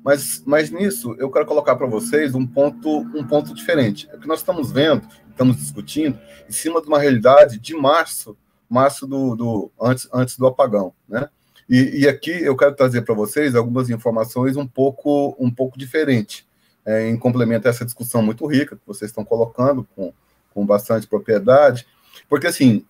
[0.05, 4.09] Mas, mas nisso eu quero colocar para vocês um ponto um ponto diferente.
[4.15, 8.37] O que nós estamos vendo estamos discutindo em cima de uma realidade de março,
[8.69, 11.29] março do, do antes, antes do apagão, né?
[11.69, 16.45] E, e aqui eu quero trazer para vocês algumas informações um pouco um pouco diferentes,
[16.85, 20.13] é, em complemento a essa discussão muito rica que vocês estão colocando com,
[20.53, 21.87] com bastante propriedade,
[22.29, 22.85] porque assim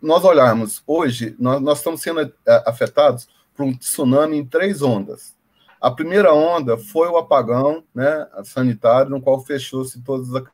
[0.00, 2.32] nós olharmos hoje nós, nós estamos sendo é,
[2.66, 5.34] afetados por um tsunami em três ondas.
[5.80, 10.44] A primeira onda foi o apagão né, sanitário, no qual fechou-se todas as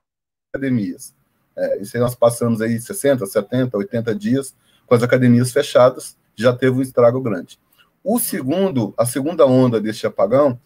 [0.55, 1.15] academias.
[1.55, 4.55] É, isso aí nós passamos aí 60, 70, 80 dias
[4.87, 7.59] com as academias fechadas, já teve um estrago grande.
[8.03, 10.59] O segundo, a segunda onda deste apagão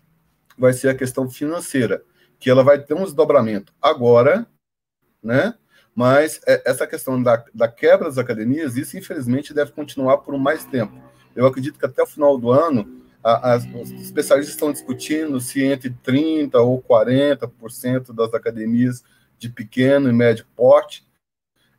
[0.56, 2.04] vai ser a questão financeira,
[2.38, 4.46] que ela vai ter um desdobramento agora,
[5.22, 5.54] né?
[5.94, 10.64] Mas é, essa questão da, da quebra das academias, isso infelizmente deve continuar por mais
[10.64, 10.94] tempo.
[11.34, 15.62] Eu acredito que até o final do ano, a, as, os especialistas estão discutindo se
[15.64, 19.02] entre 30% ou 40% das academias
[19.38, 21.06] de pequeno e médio porte,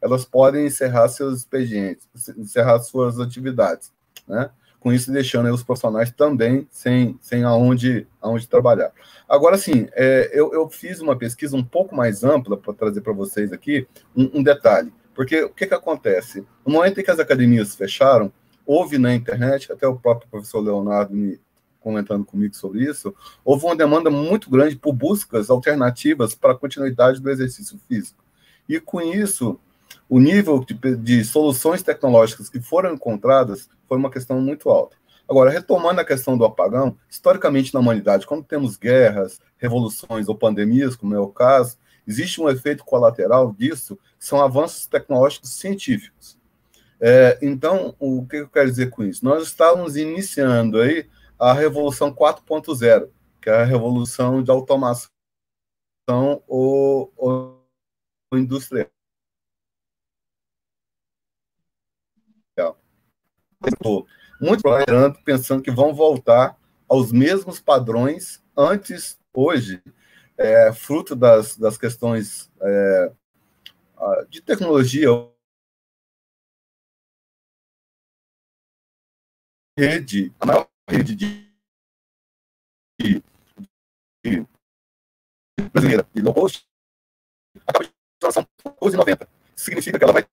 [0.02, 3.92] elas podem encerrar seus expedientes, encerrar suas atividades,
[4.28, 4.50] né?
[4.80, 8.92] Com isso, deixando os profissionais também sem, sem aonde, aonde trabalhar.
[9.30, 13.14] Agora, sim, é, eu, eu fiz uma pesquisa um pouco mais ampla para trazer para
[13.14, 14.94] vocês aqui um, um detalhe.
[15.16, 16.46] Porque o que, que acontece?
[16.66, 18.30] No momento em que as academias fecharam,
[18.66, 21.40] houve na internet, até o próprio professor Leonardo me,
[21.80, 27.20] comentando comigo sobre isso, houve uma demanda muito grande por buscas alternativas para a continuidade
[27.20, 28.24] do exercício físico.
[28.68, 29.60] E com isso,
[30.10, 34.96] o nível de, de soluções tecnológicas que foram encontradas foi uma questão muito alta.
[35.28, 40.96] Agora, retomando a questão do apagão, historicamente na humanidade, quando temos guerras, revoluções ou pandemias,
[40.96, 46.38] como é o caso, existe um efeito colateral disso, que são avanços tecnológicos científicos.
[47.06, 49.26] É, então, o que eu quero dizer com isso?
[49.26, 53.10] Nós estávamos iniciando aí a Revolução 4.0,
[53.42, 55.10] que é a revolução de automação
[56.48, 57.62] ou, ou
[58.34, 58.88] industrial.
[64.40, 69.84] Muito provavelmente pensando que vão voltar aos mesmos padrões antes, hoje,
[70.38, 73.12] é, fruto das, das questões é,
[74.30, 75.10] de tecnologia,
[79.78, 81.54] rede, a maior rede de,
[83.00, 83.24] de,
[84.24, 84.48] de
[85.72, 86.68] brasileira de low cost
[87.68, 87.92] acaba de
[88.66, 89.28] um 12,90.
[89.56, 90.26] Significa que ela vai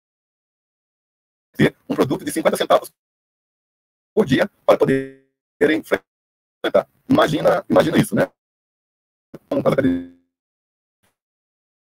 [1.57, 2.93] ter um produto de 50 centavos
[4.15, 5.27] por dia para poder
[5.63, 6.89] enfrentar.
[7.09, 8.31] Imagina, imagina isso, né?
[9.51, 9.63] Um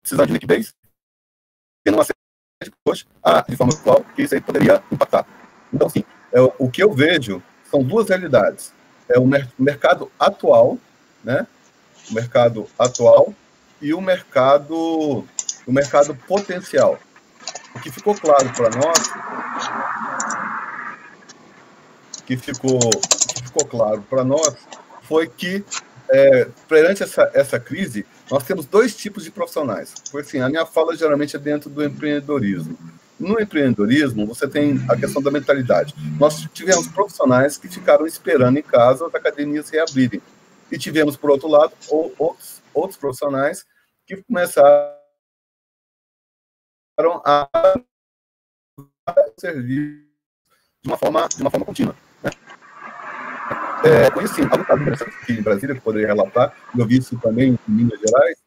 [0.03, 0.75] precisando de liquidez,
[1.83, 2.19] tendo uma série
[2.63, 5.27] de coxa, ah, de forma atual, que isso aí poderia impactar.
[5.73, 8.73] Então, sim, é, o que eu vejo são duas realidades.
[9.09, 10.79] É o mer mercado atual,
[11.23, 11.47] né?
[12.11, 13.33] O mercado atual
[13.81, 15.25] e o mercado
[15.67, 16.99] o mercado potencial.
[17.75, 18.99] O que ficou claro para nós
[22.27, 24.57] que ficou que ficou claro para nós
[25.03, 25.63] foi que,
[26.11, 29.93] é, perante essa, essa crise, nós temos dois tipos de profissionais.
[30.11, 32.77] Foi assim, a minha fala geralmente é dentro do empreendedorismo.
[33.19, 35.95] No empreendedorismo, você tem a questão da mentalidade.
[36.19, 40.21] Nós tivemos profissionais que ficaram esperando em casa as academias reabrirem.
[40.71, 43.65] E tivemos, por outro lado, outros, outros profissionais
[44.07, 44.99] que começaram
[47.25, 47.49] a
[49.39, 50.07] servir
[50.83, 51.97] de uma forma, de uma forma contínua.
[52.23, 52.31] Né?
[53.85, 57.73] É, conheci alguns casos aqui em Brasília, que poderia relatar, eu vi isso também em
[57.73, 58.39] Minas Gerais,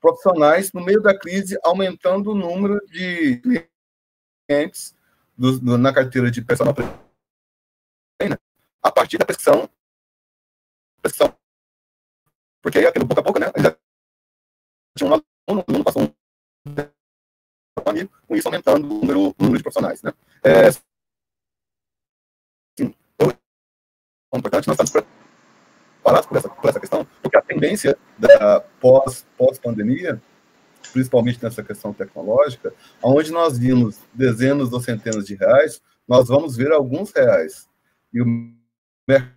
[0.00, 3.75] profissionais, no meio da crise, aumentando o número de clientes
[5.36, 8.40] do, do, na carteira de personal trainer
[8.82, 9.68] a partir da pressão,
[11.02, 11.36] pressão
[12.66, 13.78] porque aí, aquilo, pouco a pouco, né, ainda
[14.98, 16.10] tinha um aluno, um aluno passou um
[17.88, 20.12] amigo, com isso aumentando o número, o número de profissionais, né.
[20.42, 20.66] É,
[24.34, 29.24] é importante nós estamos preparados por essa, por essa questão, porque a tendência da pós,
[29.38, 30.20] pós-pandemia,
[30.96, 36.72] principalmente nessa questão tecnológica, onde nós vimos dezenas ou centenas de reais, nós vamos ver
[36.72, 37.68] alguns reais.
[38.10, 38.24] E o
[39.06, 39.36] mercado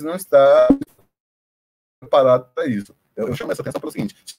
[0.00, 0.66] não está
[2.00, 2.96] preparado para isso.
[3.14, 4.38] Eu, chamo essa atenção pelo seguinte: se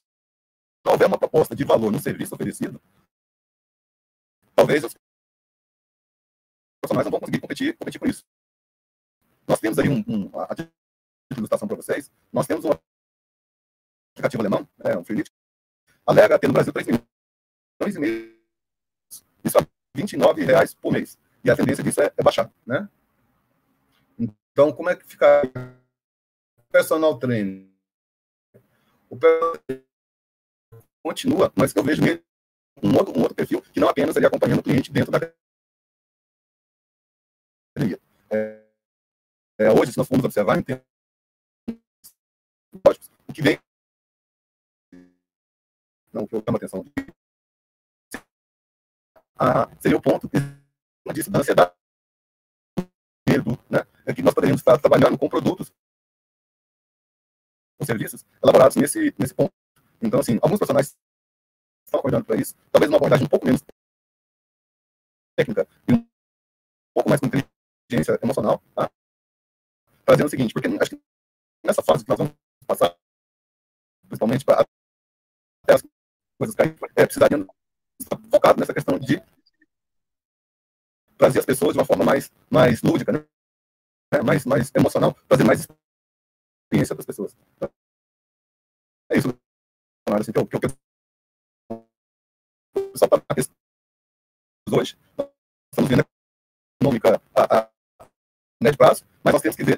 [0.87, 2.81] houver uma proposta de valor no serviço oferecido,
[4.55, 4.95] talvez os
[6.81, 8.25] profissionais não vão conseguir competir, competir com isso.
[9.47, 10.47] Nós temos aí um, um a
[11.37, 12.11] ilustração para vocês.
[12.33, 12.71] Nós temos um
[14.17, 15.31] aplicativo alemão, é, um Freelite,
[16.05, 18.37] alega ter no Brasil 3 milhões e meio.
[19.43, 21.17] Isso é 29 reais por mês.
[21.43, 22.89] E a tendência disso é, é baixar, né?
[24.17, 25.43] Então, como é que fica
[26.57, 27.71] o personal training?
[29.09, 29.53] O personal
[31.03, 32.01] continua, mas eu vejo
[32.83, 35.19] um outro, um outro perfil que não apenas ele acompanhando o cliente dentro da.
[38.29, 38.63] É,
[39.59, 40.83] é, hoje, se nós formos observar, em termos
[43.27, 43.59] o que vem.
[46.17, 46.85] Não, o que eu chamo a atenção.
[49.39, 50.27] Ah, seria o ponto
[51.13, 51.71] disse da ansiedade.
[53.69, 53.79] Né?
[54.05, 55.71] É que nós poderíamos estar trabalhando com produtos,
[57.79, 59.53] com serviços elaborados nesse, nesse ponto.
[60.01, 60.97] Então, assim, alguns profissionais
[61.85, 63.61] estão acordando para isso, talvez uma abordagem um pouco menos
[65.35, 66.07] técnica e um
[66.95, 68.89] pouco mais com inteligência emocional, tá?
[70.03, 71.01] trazendo o seguinte, porque acho que
[71.63, 72.33] nessa fase que nós vamos
[72.65, 72.97] passar,
[74.07, 74.65] principalmente para
[75.67, 75.83] as
[76.37, 77.45] coisas caírem, é precisaria
[77.99, 79.21] estar focado nessa questão de
[81.17, 83.25] trazer as pessoas de uma forma mais, mais lúdica, né?
[84.23, 85.67] mais, mais emocional, trazer mais
[86.65, 87.35] experiência das pessoas.
[89.09, 89.29] É isso,
[90.09, 90.87] assim, que eu, que eu
[92.95, 93.23] só para
[94.71, 95.29] hoje, nós
[95.71, 96.05] estamos vendo a
[96.81, 97.71] econômica a, a
[98.61, 99.77] médio prazo, mas nós temos que ver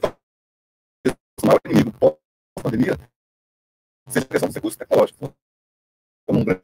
[1.42, 2.96] o maior inimigo pós-pandemia
[4.10, 5.30] seja a questão dos recursos tecnológicos.
[6.30, 6.60] Como o que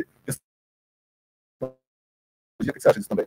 [2.80, 3.26] você acha disso também?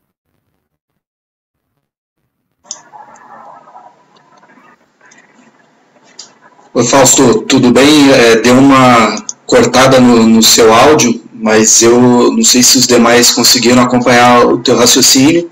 [6.74, 8.12] Oi, Fausto, tudo bem?
[8.12, 13.32] É, deu uma cortada no, no, seu áudio, mas eu não sei se os demais
[13.32, 15.50] conseguiram acompanhar o teu raciocínio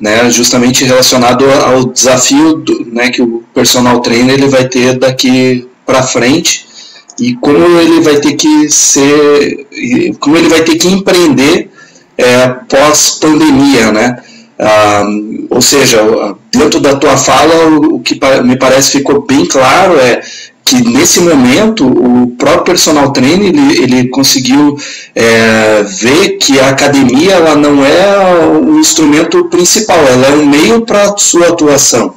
[0.00, 5.70] né, justamente relacionado ao desafio do, né, que o personal trainer ele vai ter daqui
[5.86, 6.65] para frente
[7.18, 9.66] e como ele vai ter que ser,
[10.20, 11.70] como ele vai ter que empreender
[12.16, 14.16] é, pós pandemia, né?
[14.58, 15.04] Ah,
[15.50, 15.98] ou seja,
[16.50, 20.20] dentro da tua fala, o que me parece ficou bem claro é
[20.64, 24.76] que nesse momento o próprio personal trainer ele, ele conseguiu
[25.14, 30.80] é, ver que a academia ela não é o instrumento principal, ela é um meio
[30.80, 32.14] para sua atuação.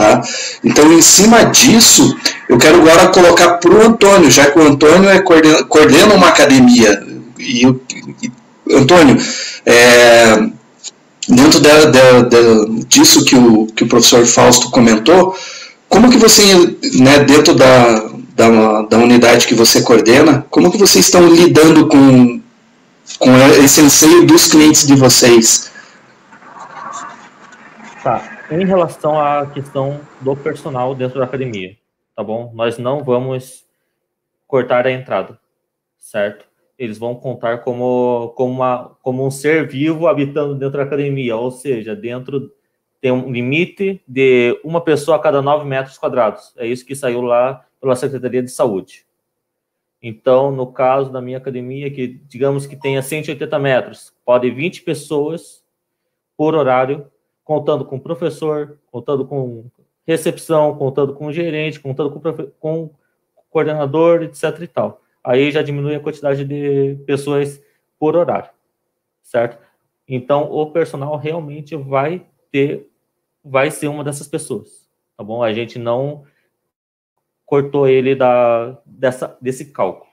[0.00, 0.22] Tá?
[0.64, 2.16] Então, em cima disso,
[2.48, 6.28] eu quero agora colocar para o Antônio, já que o Antônio é coordena, coordena uma
[6.28, 7.06] academia.
[7.38, 8.32] E, e
[8.74, 9.18] Antônio,
[9.66, 10.42] é,
[11.28, 11.60] dentro
[12.88, 15.36] disso que o, que o professor Fausto comentou,
[15.86, 16.42] como que você,
[16.94, 22.40] né, dentro da, da, da unidade que você coordena, como que vocês estão lidando com,
[23.18, 25.70] com esse anseio dos clientes de vocês?
[28.02, 28.29] Tá.
[28.50, 31.76] Em relação à questão do personal dentro da academia,
[32.16, 32.50] tá bom?
[32.52, 33.64] Nós não vamos
[34.44, 35.38] cortar a entrada,
[35.96, 36.44] certo?
[36.76, 41.52] Eles vão contar como, como, uma, como um ser vivo habitando dentro da academia, ou
[41.52, 42.52] seja, dentro
[43.00, 46.52] tem um limite de uma pessoa a cada 9 metros quadrados.
[46.56, 49.06] É isso que saiu lá pela Secretaria de Saúde.
[50.02, 55.62] Então, no caso da minha academia, que digamos que tenha 180 metros, pode 20 pessoas
[56.36, 57.06] por horário,
[57.50, 59.64] contando com professor, contando com
[60.06, 62.20] recepção, contando com gerente, contando com,
[62.60, 62.90] com
[63.50, 65.02] coordenador, etc e tal.
[65.24, 67.60] Aí já diminui a quantidade de pessoas
[67.98, 68.50] por horário,
[69.20, 69.58] certo?
[70.06, 72.88] Então, o personal realmente vai ter,
[73.44, 75.42] vai ser uma dessas pessoas, tá bom?
[75.42, 76.24] A gente não
[77.44, 80.08] cortou ele da, dessa, desse cálculo,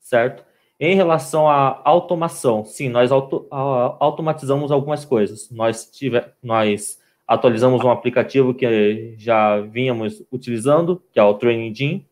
[0.00, 0.44] certo?
[0.78, 5.48] Em relação à automação, sim, nós auto, automatizamos algumas coisas.
[5.50, 12.06] Nós, tive, nós atualizamos um aplicativo que já vínhamos utilizando, que é o Training Gym,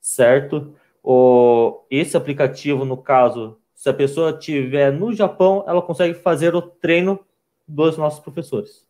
[0.00, 0.74] certo?
[1.02, 6.62] O, esse aplicativo, no caso, se a pessoa estiver no Japão, ela consegue fazer o
[6.62, 7.20] treino
[7.66, 8.86] dos nossos professores.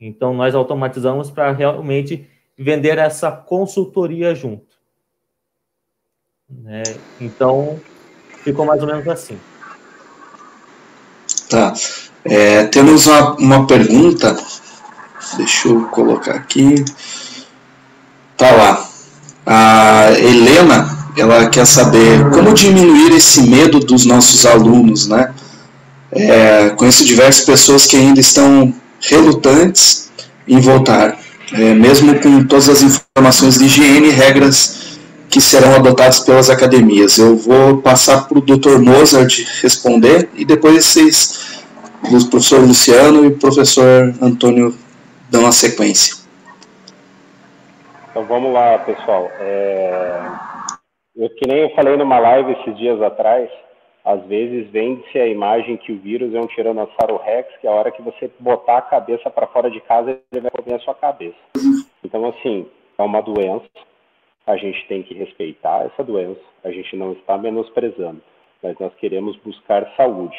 [0.00, 4.65] Então, nós automatizamos para realmente vender essa consultoria junto.
[6.48, 6.84] Né?
[7.20, 7.80] Então,
[8.44, 9.36] ficou mais ou menos assim.
[11.50, 11.74] Tá.
[12.24, 14.36] É, temos uma, uma pergunta.
[15.36, 16.84] Deixa eu colocar aqui.
[18.36, 18.88] Tá lá.
[19.44, 25.34] A Helena, ela quer saber como diminuir esse medo dos nossos alunos, né?
[26.12, 30.10] É, conheço diversas pessoas que ainda estão relutantes
[30.46, 31.18] em voltar,
[31.52, 34.85] é, mesmo com todas as informações de higiene e regras
[35.30, 37.18] que serão adotadas pelas academias.
[37.18, 38.78] Eu vou passar para o Dr.
[38.78, 41.64] Mozart responder e depois vocês,
[42.04, 44.74] o professor Luciano e o professor Antônio,
[45.30, 46.16] dão a sequência.
[48.10, 49.30] Então vamos lá, pessoal.
[49.38, 50.22] É...
[51.16, 53.48] Eu, que nem eu falei numa live esses dias atrás,
[54.04, 57.90] às vezes vende-se a imagem que o vírus é um tiranossauro rex, que a hora
[57.90, 61.34] que você botar a cabeça para fora de casa, ele vai comer a sua cabeça.
[62.04, 62.66] Então, assim,
[62.96, 63.66] é uma doença,
[64.46, 68.22] a gente tem que respeitar essa doença, a gente não está menosprezando,
[68.62, 70.36] mas nós queremos buscar saúde.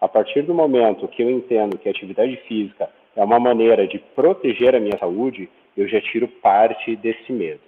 [0.00, 3.98] A partir do momento que eu entendo que a atividade física é uma maneira de
[3.98, 7.60] proteger a minha saúde, eu já tiro parte desse medo.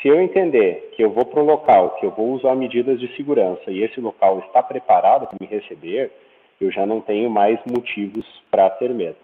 [0.00, 3.14] Se eu entender que eu vou para um local, que eu vou usar medidas de
[3.16, 6.10] segurança e esse local está preparado para me receber,
[6.58, 9.16] eu já não tenho mais motivos para ter medo.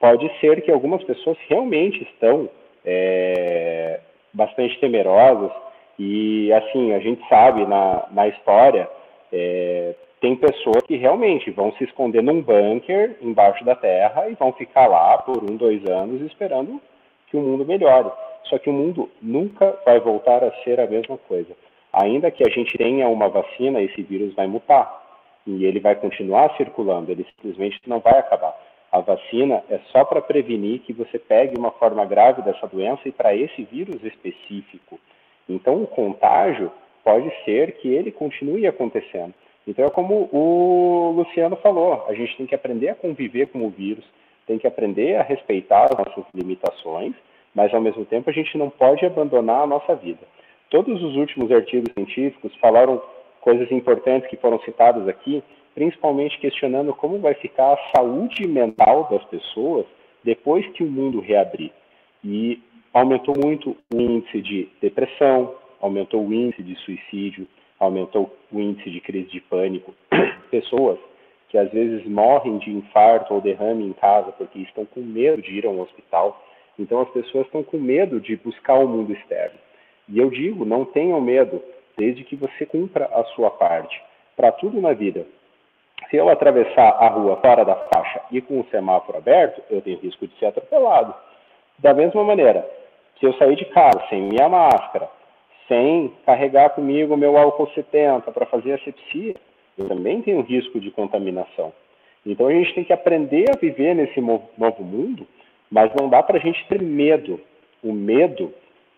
[0.00, 2.48] Pode ser que algumas pessoas realmente estão
[2.84, 4.00] é,
[4.34, 5.50] bastante temerosas
[5.98, 8.88] e, assim, a gente sabe na, na história,
[9.32, 14.52] é, tem pessoas que realmente vão se esconder num bunker embaixo da terra e vão
[14.52, 16.80] ficar lá por um, dois anos esperando
[17.28, 18.10] que o mundo melhore.
[18.44, 21.54] Só que o mundo nunca vai voltar a ser a mesma coisa.
[21.92, 25.02] Ainda que a gente tenha uma vacina, esse vírus vai mutar
[25.46, 28.54] e ele vai continuar circulando, ele simplesmente não vai acabar.
[28.94, 33.10] A vacina é só para prevenir que você pegue uma forma grave dessa doença e
[33.10, 35.00] para esse vírus específico.
[35.48, 36.70] Então, o contágio
[37.02, 39.34] pode ser que ele continue acontecendo.
[39.66, 43.68] Então, é como o Luciano falou: a gente tem que aprender a conviver com o
[43.68, 44.04] vírus,
[44.46, 47.14] tem que aprender a respeitar as nossas limitações,
[47.52, 50.24] mas ao mesmo tempo a gente não pode abandonar a nossa vida.
[50.70, 53.02] Todos os últimos artigos científicos falaram
[53.40, 55.42] coisas importantes que foram citadas aqui,
[55.74, 59.86] principalmente questionando como vai ficar a saúde mental das pessoas
[60.22, 61.72] depois que o mundo reabrir.
[62.24, 62.62] E
[62.92, 67.46] aumentou muito o índice de depressão, aumentou o índice de suicídio,
[67.78, 69.94] aumentou o índice de crise de pânico.
[70.50, 70.98] Pessoas
[71.48, 75.52] que às vezes morrem de infarto ou derrame em casa porque estão com medo de
[75.52, 76.42] ir a um hospital.
[76.76, 79.56] Então as pessoas estão com medo de buscar o mundo externo.
[80.08, 81.62] E eu digo, não tenham medo,
[81.96, 84.02] desde que você cumpra a sua parte.
[84.36, 85.26] Para tudo na vida.
[86.10, 89.98] Se eu atravessar a rua fora da faixa e com o semáforo aberto, eu tenho
[89.98, 91.14] risco de ser atropelado.
[91.78, 92.68] Da mesma maneira,
[93.18, 95.08] se eu sair de casa sem minha máscara,
[95.68, 99.34] sem carregar comigo meu álcool 70 para fazer asepsia,
[99.78, 101.72] eu também tenho risco de contaminação.
[102.24, 105.26] Então a gente tem que aprender a viver nesse novo mundo,
[105.70, 107.40] mas não dá para a gente ter medo.
[107.82, 108.52] O medo,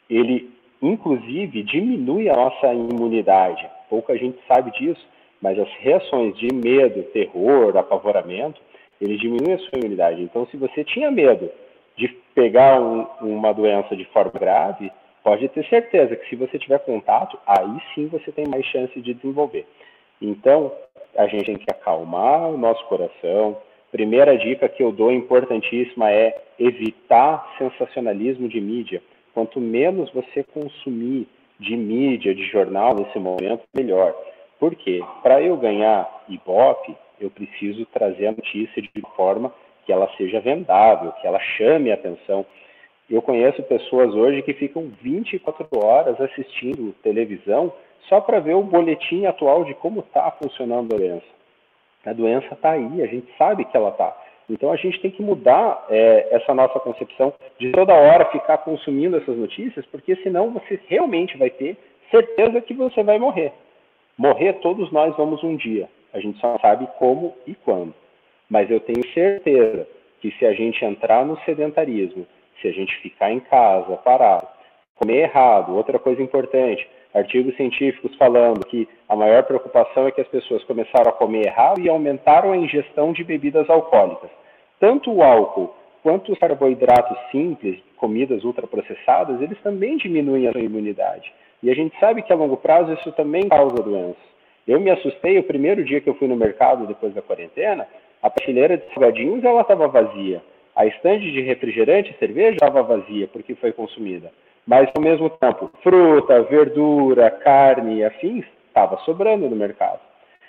[0.09, 0.51] ele
[0.81, 3.69] inclusive diminui a nossa imunidade.
[3.89, 5.05] Pouca gente sabe disso,
[5.41, 8.61] mas as reações de medo, terror, apavoramento,
[9.01, 10.23] ele diminui a sua imunidade.
[10.23, 11.51] Então, se você tinha medo
[11.97, 14.91] de pegar um, uma doença de forma grave,
[15.23, 19.15] pode ter certeza que se você tiver contato, aí sim você tem mais chance de
[19.15, 19.67] desenvolver.
[20.21, 20.73] Então,
[21.17, 23.57] a gente tem que acalmar o nosso coração.
[23.91, 29.03] Primeira dica que eu dou importantíssima é evitar sensacionalismo de mídia.
[29.35, 31.27] Quanto menos você consumir
[31.59, 34.15] de mídia, de jornal nesse momento, melhor.
[34.59, 35.03] Por quê?
[35.23, 39.53] Para eu ganhar Ibope, eu preciso trazer a notícia de forma
[39.85, 42.45] que ela seja vendável, que ela chame a atenção.
[43.09, 47.73] Eu conheço pessoas hoje que ficam 24 horas assistindo televisão
[48.09, 51.27] só para ver o boletim atual de como está funcionando a doença.
[52.05, 54.17] A doença está aí, a gente sabe que ela está.
[54.49, 59.17] Então a gente tem que mudar é, essa nossa concepção de toda hora ficar consumindo
[59.17, 61.77] essas notícias, porque senão você realmente vai ter
[62.11, 63.53] certeza que você vai morrer.
[64.19, 65.89] Morrer todos nós vamos um dia.
[66.13, 67.95] A gente só sabe como e quando.
[68.49, 69.87] Mas eu tenho certeza
[70.21, 72.27] que se a gente entrar no sedentarismo,
[72.61, 74.47] se a gente ficar em casa, parado,
[74.95, 80.29] comer errado, outra coisa importante, artigos científicos falando que a maior preocupação é que as
[80.29, 84.31] pessoas começaram a comer errado e aumentaram a ingestão de bebidas alcoólicas.
[84.81, 91.31] Tanto o álcool quanto os carboidratos simples, comidas ultraprocessadas, eles também diminuem a sua imunidade.
[91.63, 94.17] E a gente sabe que a longo prazo isso também causa doenças.
[94.67, 97.87] Eu me assustei o primeiro dia que eu fui no mercado depois da quarentena,
[98.23, 100.43] a prateleira de salgadinhos ela estava vazia.
[100.75, 104.33] A estande de refrigerante e cerveja estava vazia porque foi consumida.
[104.67, 110.01] Mas, ao mesmo tempo, fruta, verdura, carne e afins estava sobrando no mercado.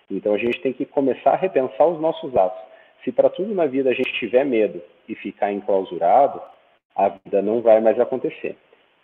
[0.09, 2.59] Então, a gente tem que começar a repensar os nossos atos.
[3.03, 6.41] Se para tudo na vida a gente tiver medo e ficar enclausurado,
[6.95, 8.57] a vida não vai mais acontecer.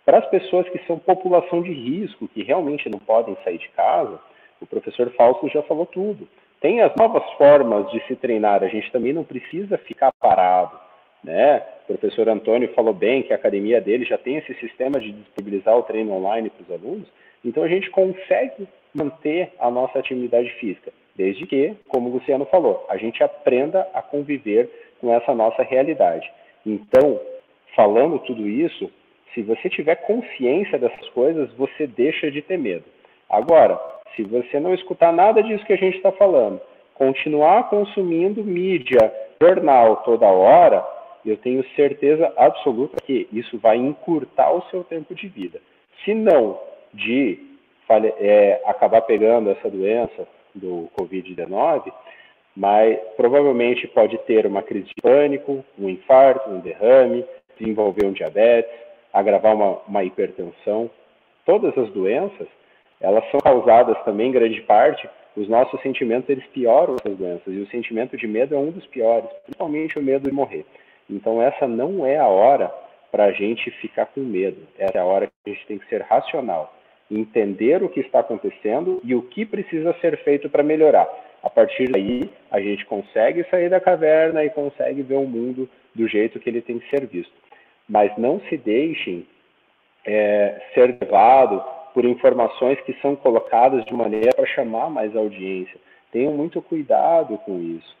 [0.04, 4.20] Para as pessoas que são população de risco, que realmente não podem sair de casa,
[4.60, 6.28] o professor Fausto já falou tudo.
[6.60, 10.78] Tem as novas formas de se treinar, a gente também não precisa ficar parado.
[11.22, 11.62] Né?
[11.84, 15.76] O professor Antônio falou bem que a academia dele já tem esse sistema de disponibilizar
[15.76, 17.08] o treino online para os alunos,
[17.42, 22.86] então a gente consegue manter a nossa atividade física, desde que, como o Luciano falou,
[22.88, 26.30] a gente aprenda a conviver com essa nossa realidade.
[26.64, 27.20] Então,
[27.74, 28.90] falando tudo isso,
[29.34, 32.84] se você tiver consciência dessas coisas, você deixa de ter medo.
[33.28, 33.78] Agora,
[34.14, 36.60] se você não escutar nada disso que a gente está falando,
[36.94, 39.12] continuar consumindo mídia,
[39.42, 40.84] jornal toda hora,
[41.26, 45.60] eu tenho certeza absoluta que isso vai encurtar o seu tempo de vida.
[46.04, 46.60] Se não
[46.92, 47.38] de
[48.18, 51.92] é, acabar pegando essa doença do Covid-19,
[52.56, 57.24] mas provavelmente pode ter uma crise de pânico, um infarto, um derrame,
[57.58, 58.72] desenvolver um diabetes,
[59.14, 60.90] agravar uma, uma hipertensão.
[61.46, 62.48] Todas as doenças,
[63.00, 67.58] elas são causadas também, em grande parte, os nossos sentimentos, eles pioram essas doenças, e
[67.58, 70.66] o sentimento de medo é um dos piores, principalmente o medo de morrer.
[71.08, 72.72] Então, essa não é a hora
[73.10, 74.66] para a gente ficar com medo.
[74.78, 76.74] Essa é a hora que a gente tem que ser racional,
[77.10, 81.08] entender o que está acontecendo e o que precisa ser feito para melhorar.
[81.42, 86.08] A partir daí, a gente consegue sair da caverna e consegue ver o mundo do
[86.08, 87.32] jeito que ele tem que ser visto.
[87.88, 89.26] Mas não se deixem
[90.06, 91.62] é, ser levado
[91.92, 95.78] por informações que são colocadas de maneira para chamar mais audiência.
[96.10, 97.96] Tenham muito cuidado com isso.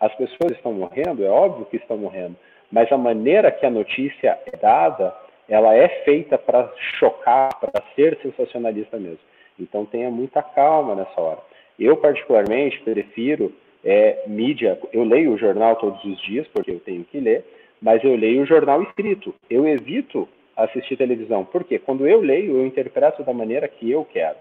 [0.00, 2.36] As pessoas estão morrendo, é óbvio que estão morrendo,
[2.70, 5.14] mas a maneira que a notícia é dada,
[5.48, 9.20] ela é feita para chocar, para ser sensacionalista mesmo.
[9.58, 11.38] Então tenha muita calma nessa hora.
[11.78, 13.52] Eu, particularmente, prefiro
[13.84, 14.78] é, mídia.
[14.92, 17.44] Eu leio o jornal todos os dias, porque eu tenho que ler,
[17.80, 19.34] mas eu leio o jornal escrito.
[19.48, 21.44] Eu evito assistir televisão.
[21.44, 24.36] porque Quando eu leio, eu interpreto da maneira que eu quero.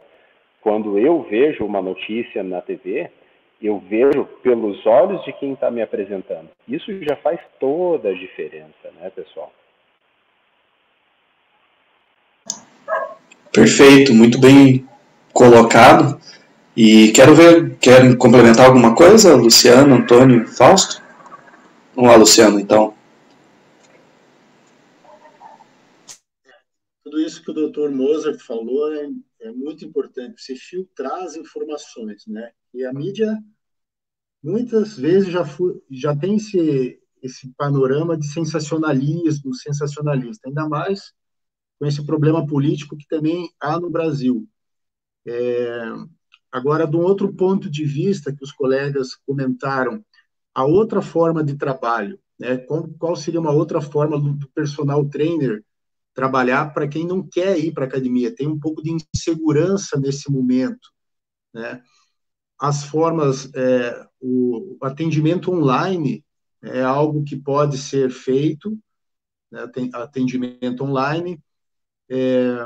[0.61, 3.09] Quando eu vejo uma notícia na TV,
[3.61, 6.49] eu vejo pelos olhos de quem está me apresentando.
[6.67, 9.51] Isso já faz toda a diferença, né, pessoal?
[13.53, 14.87] Perfeito, muito bem
[15.33, 16.19] colocado.
[16.75, 21.01] E quero ver, querem complementar alguma coisa, Luciano, Antônio, Fausto?
[21.95, 22.93] Vamos lá, Luciano, então.
[27.03, 29.09] Tudo isso que o doutor Mozart falou é,
[29.41, 32.51] é muito importante, você filtrar as informações, né?
[32.73, 33.37] E a mídia,
[34.41, 35.43] muitas vezes, já,
[35.91, 41.13] já tem esse, esse panorama de sensacionalismo, sensacionalista, ainda mais
[41.79, 44.47] com esse problema político que também há no Brasil.
[45.25, 45.83] É,
[46.51, 50.03] agora, de um outro ponto de vista que os colegas comentaram,
[50.53, 52.57] a outra forma de trabalho, né?
[52.57, 55.63] Qual, seria uma outra forma do personal trainer
[56.17, 60.31] trabalhar para quem não quer ir para a academia, tem um pouco de insegurança nesse
[60.31, 60.89] momento,
[61.53, 61.79] né?
[62.59, 66.25] As formas, é, o atendimento online
[66.63, 68.75] é algo que pode ser feito,
[69.51, 69.67] né?
[69.93, 71.39] atendimento online.
[72.09, 72.65] É,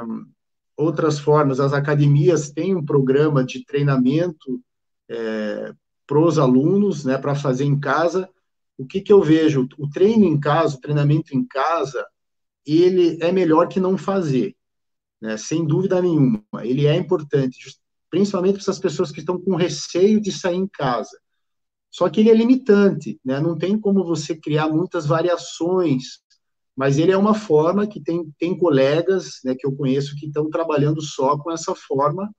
[0.77, 4.61] outras formas, as academias têm um programa de treinamento
[5.09, 5.73] é,
[6.07, 8.29] para os alunos, né, para fazer em casa.
[8.77, 9.67] O que, que eu vejo?
[9.77, 12.07] O treino em casa, o treinamento em casa,
[12.65, 14.55] ele é melhor que não fazer,
[15.21, 15.37] né?
[15.37, 16.43] sem dúvida nenhuma.
[16.61, 17.57] Ele é importante,
[18.09, 21.17] principalmente para essas pessoas que estão com receio de sair em casa.
[21.89, 23.39] Só que ele é limitante, né?
[23.39, 26.19] não tem como você criar muitas variações,
[26.75, 30.49] mas ele é uma forma que tem, tem colegas né, que eu conheço que estão
[30.49, 32.33] trabalhando só com essa forma,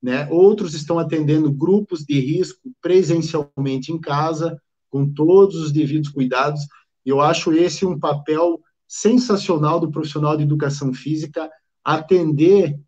[0.00, 0.28] né?
[0.30, 4.60] outros estão atendendo grupos de risco presencialmente em casa,
[4.90, 6.60] com todos os devidos cuidados.
[7.04, 11.50] Eu acho esse um papel sensacional do profissional de educação física
[11.84, 12.80] atender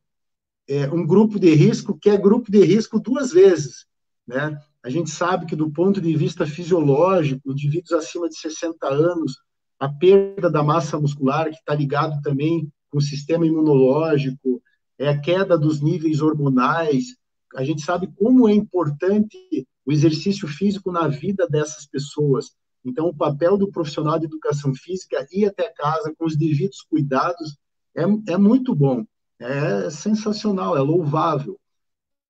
[0.67, 3.87] é, um grupo de risco que é grupo de risco duas vezes,
[4.27, 4.59] né?
[4.83, 9.37] A gente sabe que do ponto de vista fisiológico, indivíduos acima de 60 anos,
[9.79, 14.63] a perda da massa muscular, que está ligado também com o sistema imunológico,
[14.99, 17.17] é a queda dos níveis hormonais.
[17.55, 19.37] A gente sabe como é importante
[19.85, 22.53] o exercício físico na vida dessas pessoas.
[22.85, 27.59] Então, o papel do profissional de educação física ir até casa com os devidos cuidados
[27.95, 28.03] é,
[28.33, 29.05] é muito bom,
[29.39, 31.59] é sensacional, é louvável.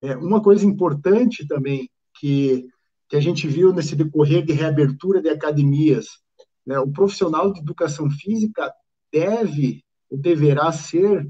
[0.01, 1.89] É, uma coisa importante também
[2.19, 2.67] que,
[3.07, 6.07] que a gente viu nesse decorrer de reabertura de academias,
[6.65, 8.73] né, o profissional de educação física
[9.11, 11.25] deve ou deverá ser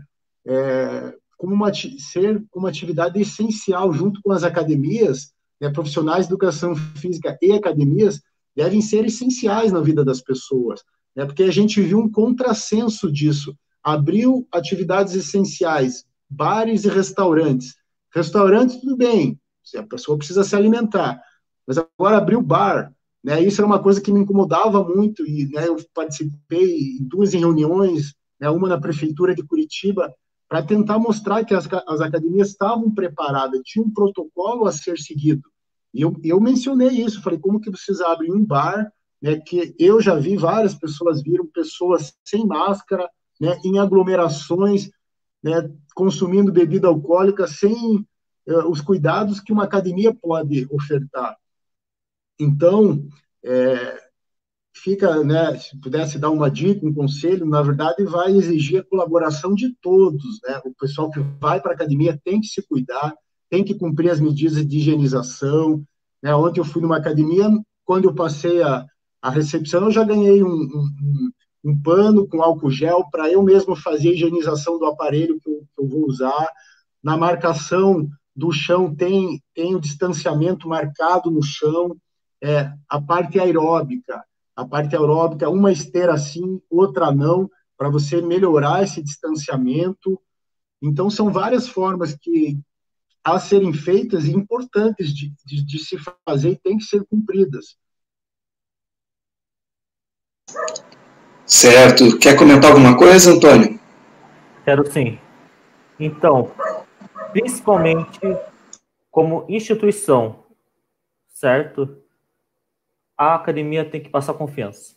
[0.45, 6.75] é, como uma, ser uma atividade essencial junto com as academias, né, profissionais de educação
[6.75, 8.21] física e academias
[8.55, 10.81] devem ser essenciais na vida das pessoas,
[11.15, 13.55] né, porque a gente viu um contrassenso disso.
[13.83, 17.75] Abriu atividades essenciais, bares e restaurantes.
[18.13, 19.39] Restaurantes, tudo bem,
[19.75, 21.21] a pessoa precisa se alimentar,
[21.65, 22.93] mas agora abriu bar,
[23.23, 27.33] né, isso era uma coisa que me incomodava muito, e né, eu participei em duas
[27.33, 30.13] reuniões, né, uma na prefeitura de Curitiba,
[30.49, 35.49] para tentar mostrar que as, as academias estavam preparadas, tinha um protocolo a ser seguido.
[35.93, 40.01] E eu, eu mencionei isso, falei, como que vocês abrem um bar, né, que eu
[40.01, 44.89] já vi várias pessoas viram pessoas sem máscara, né, em aglomerações,
[45.43, 47.97] né, consumindo bebida alcoólica sem
[48.47, 51.35] uh, os cuidados que uma academia pode ofertar.
[52.39, 53.07] Então,
[53.43, 54.11] é,
[54.73, 59.53] fica, né, se pudesse dar uma dica, um conselho, na verdade vai exigir a colaboração
[59.53, 60.59] de todos, né?
[60.65, 63.13] O pessoal que vai para a academia tem que se cuidar,
[63.51, 65.83] tem que cumprir as medidas de higienização,
[66.23, 66.33] né?
[66.33, 67.49] Ontem eu fui numa academia,
[67.83, 68.85] quando eu passei a,
[69.21, 71.31] a recepção, eu já ganhei um, um,
[71.65, 75.59] um pano com álcool gel para eu mesmo fazer a higienização do aparelho que eu,
[75.75, 76.47] que eu vou usar.
[77.03, 81.97] Na marcação do chão tem, tem o distanciamento marcado no chão,
[82.41, 84.23] é, a parte aeróbica,
[84.55, 90.17] a parte aeróbica, uma esteira sim, outra não, para você melhorar esse distanciamento.
[90.81, 92.57] Então, são várias formas que
[93.23, 97.77] a serem feitas e importantes de, de, de se fazer e têm que ser cumpridas.
[101.45, 102.17] Certo.
[102.17, 103.79] Quer comentar alguma coisa, Antônio?
[104.65, 105.19] Quero sim.
[105.99, 106.51] Então,
[107.31, 108.19] principalmente
[109.11, 110.43] como instituição,
[111.27, 112.01] certo?
[113.21, 114.95] a academia tem que passar confiança.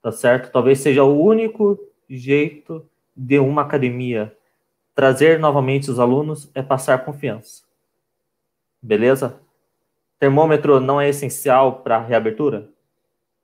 [0.00, 0.50] Tá certo?
[0.50, 1.78] Talvez seja o único
[2.08, 4.34] jeito de uma academia
[4.94, 7.64] trazer novamente os alunos é passar confiança.
[8.80, 9.40] Beleza?
[10.18, 12.68] Termômetro não é essencial para reabertura?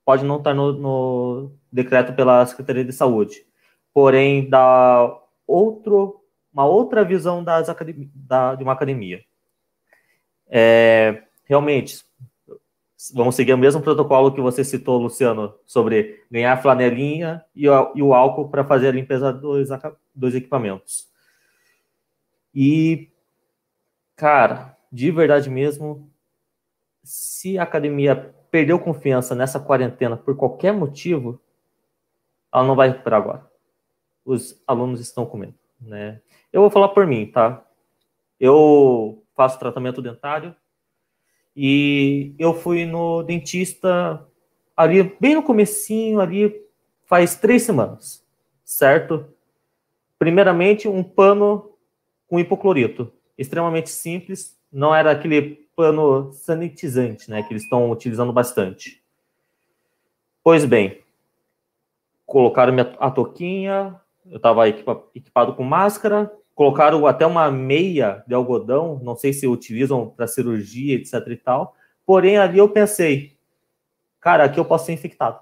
[0.04, 3.44] Pode não estar no, no, decreto pela Secretaria de Saúde.
[3.92, 5.14] Porém, dá
[5.46, 6.22] outro,
[6.52, 7.66] uma outra visão das
[8.14, 9.22] da, de uma academia.
[10.48, 12.04] É, realmente,
[13.12, 18.14] vamos seguir o mesmo protocolo que você citou, Luciano, sobre ganhar flanelinha e, e o
[18.14, 19.68] álcool para fazer a limpeza dos,
[20.14, 21.09] dos equipamentos.
[22.54, 23.10] E,
[24.16, 26.10] cara, de verdade mesmo,
[27.02, 31.40] se a academia perdeu confiança nessa quarentena por qualquer motivo,
[32.52, 33.50] ela não vai recuperar agora.
[34.24, 36.20] Os alunos estão com medo, né?
[36.52, 37.64] Eu vou falar por mim, tá?
[38.38, 40.54] Eu faço tratamento dentário
[41.54, 44.26] e eu fui no dentista
[44.76, 46.60] ali, bem no comecinho, ali,
[47.04, 48.24] faz três semanas,
[48.64, 49.32] certo?
[50.18, 51.69] Primeiramente, um pano
[52.30, 59.02] com hipoclorito, extremamente simples, não era aquele pano sanitizante, né, que eles estão utilizando bastante.
[60.42, 61.02] Pois bem,
[62.24, 69.16] colocaram a toquinha, eu estava equipado com máscara, colocaram até uma meia de algodão, não
[69.16, 71.74] sei se utilizam para cirurgia, etc e tal.
[72.06, 73.36] Porém, ali eu pensei,
[74.20, 75.40] cara, aqui eu posso ser infectado.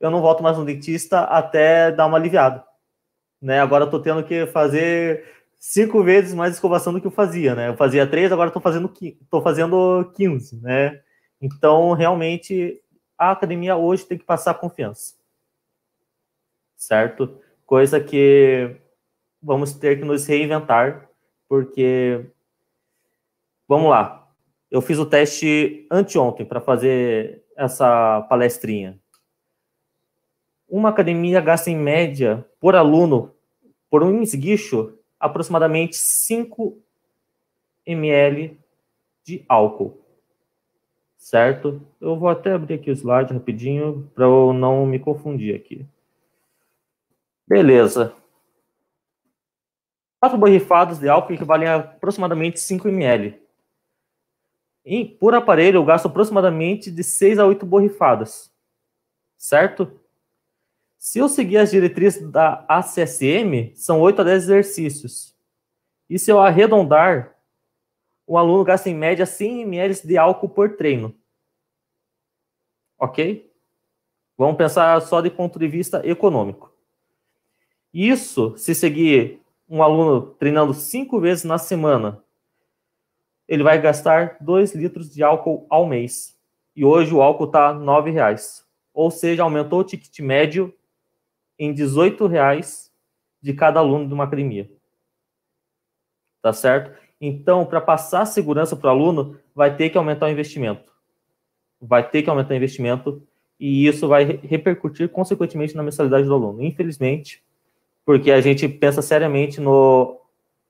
[0.00, 2.64] Eu não volto mais no dentista até dar uma aliviada.
[3.40, 3.60] Né?
[3.60, 5.24] Agora eu tô tendo que fazer
[5.58, 7.68] cinco vezes mais escovação do que eu fazia, né?
[7.68, 8.92] Eu fazia três, agora estou fazendo
[9.30, 11.02] tô fazendo 15, né?
[11.40, 12.82] Então, realmente,
[13.16, 15.14] a academia hoje tem que passar confiança.
[16.76, 17.40] Certo?
[17.66, 18.76] Coisa que
[19.42, 21.08] vamos ter que nos reinventar,
[21.48, 22.26] porque
[23.66, 24.28] vamos lá.
[24.70, 28.99] Eu fiz o teste anteontem para fazer essa palestrinha.
[30.70, 33.34] Uma academia gasta em média por aluno,
[33.90, 36.78] por um esguicho, aproximadamente 5
[37.84, 38.56] ml
[39.24, 39.98] de álcool.
[41.16, 41.82] certo?
[42.00, 45.84] Eu vou até abrir aqui o slide rapidinho para eu não me confundir aqui.
[47.46, 48.14] Beleza.
[50.20, 53.40] Quatro borrifadas de álcool equivalem a aproximadamente 5 ml.
[54.84, 58.50] E, por aparelho, eu gasto aproximadamente de 6 a 8 borrifadas.
[59.36, 59.99] Certo?
[61.00, 65.34] Se eu seguir as diretrizes da ACSM, são 8 a 10 exercícios.
[66.10, 67.38] E se eu arredondar,
[68.26, 71.16] o aluno gasta em média 100 ml de álcool por treino.
[72.98, 73.50] Ok?
[74.36, 76.70] Vamos pensar só de ponto de vista econômico.
[77.94, 82.22] Isso se seguir um aluno treinando cinco vezes na semana,
[83.48, 86.38] ele vai gastar 2 litros de álcool ao mês.
[86.76, 88.68] E hoje o álcool está R$ reais.
[88.92, 90.74] Ou seja, aumentou o ticket médio
[91.60, 92.90] em 18 reais
[93.42, 94.70] de cada aluno de uma academia.
[96.40, 96.98] Tá certo?
[97.20, 100.90] Então, para passar segurança para o aluno, vai ter que aumentar o investimento.
[101.78, 103.22] Vai ter que aumentar o investimento
[103.58, 106.62] e isso vai repercutir consequentemente na mensalidade do aluno.
[106.62, 107.44] Infelizmente,
[108.06, 110.18] porque a gente pensa seriamente no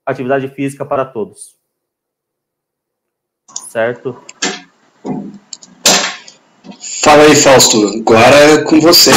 [0.05, 1.55] atividade física para todos.
[3.69, 4.21] Certo?
[7.01, 7.77] Fala aí, Fausto.
[7.97, 9.11] Agora é com você.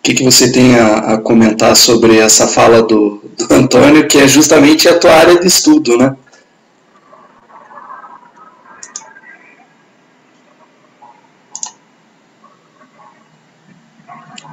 [0.00, 4.16] O que, que você tem a, a comentar sobre essa fala do, do Antônio, que
[4.16, 6.16] é justamente a tua área de estudo, né?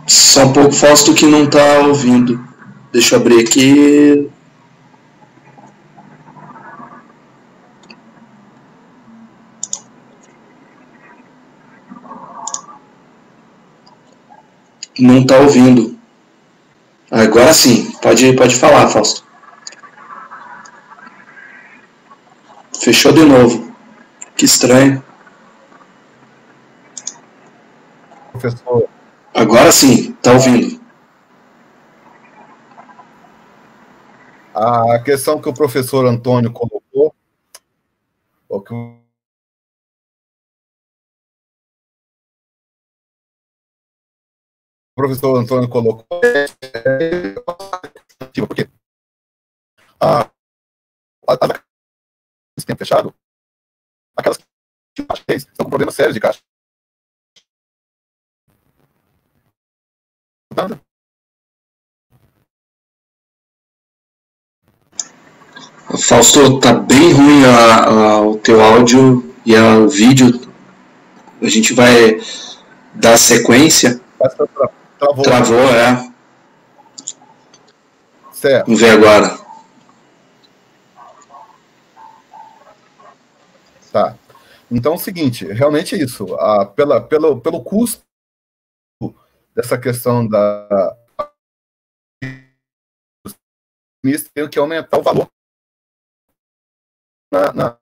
[0.05, 2.45] Só um pouco, Fausto, que não está ouvindo.
[2.91, 4.29] Deixa eu abrir aqui.
[14.99, 15.97] Não está ouvindo.
[17.09, 19.25] Agora sim, pode, pode falar, Fausto.
[22.81, 23.73] Fechou de novo.
[24.35, 25.03] Que estranho.
[28.31, 28.87] Professor.
[29.33, 30.79] Agora sim, está ouvindo.
[34.53, 37.13] A questão que o professor Antônio colocou,
[38.49, 38.73] o que
[44.97, 46.47] professor Antônio colocou é
[48.47, 48.67] porque
[49.99, 50.29] a, a,
[51.27, 53.13] a tempo fechado,
[54.15, 56.39] aquelas que estão com problemas sérios de caixa.
[60.55, 60.81] Nada.
[66.07, 70.27] Fausto, tá bem ruim a, a, o teu áudio e a, o vídeo.
[71.39, 72.19] A gente vai
[72.95, 74.01] dar sequência.
[74.99, 76.13] Travou, Travou é.
[78.33, 78.65] Certo.
[78.65, 79.37] Vamos ver agora.
[83.91, 84.17] Tá.
[84.69, 86.35] Então é o seguinte, realmente é isso.
[86.35, 88.03] A, pela, pelo, pelo custo
[89.55, 90.95] dessa questão da
[94.33, 95.27] tem que aumentar o valor
[97.31, 97.77] na, na,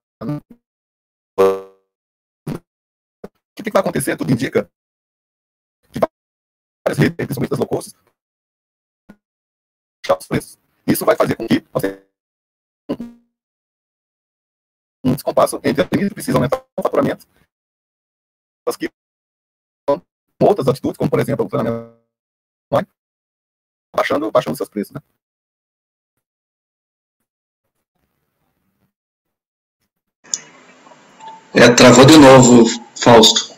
[1.37, 1.73] o
[3.55, 4.17] que, que vai acontecer?
[4.17, 4.69] Tudo indica
[6.85, 7.95] várias redes, principalmente das low cost,
[10.19, 10.59] os preços.
[10.85, 12.05] Isso vai fazer com que você
[15.03, 17.27] um descompasso entre as que precisam aumentar o faturamento,
[18.67, 18.89] as que
[20.41, 21.95] outras atitudes, como por exemplo o treinamento
[22.71, 22.87] online,
[23.95, 24.93] baixando, baixando seus preços.
[24.93, 25.01] Né?
[31.53, 32.65] É, travou de novo,
[32.95, 33.54] Fausto.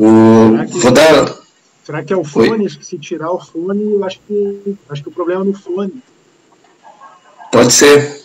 [0.00, 0.52] O...
[0.52, 1.36] Será, que, Vou dar...
[1.84, 2.64] será que é o fone?
[2.64, 2.68] Oi?
[2.70, 6.02] Se tirar o fone, eu acho que acho que o problema é no fone.
[7.52, 8.18] Pode ser.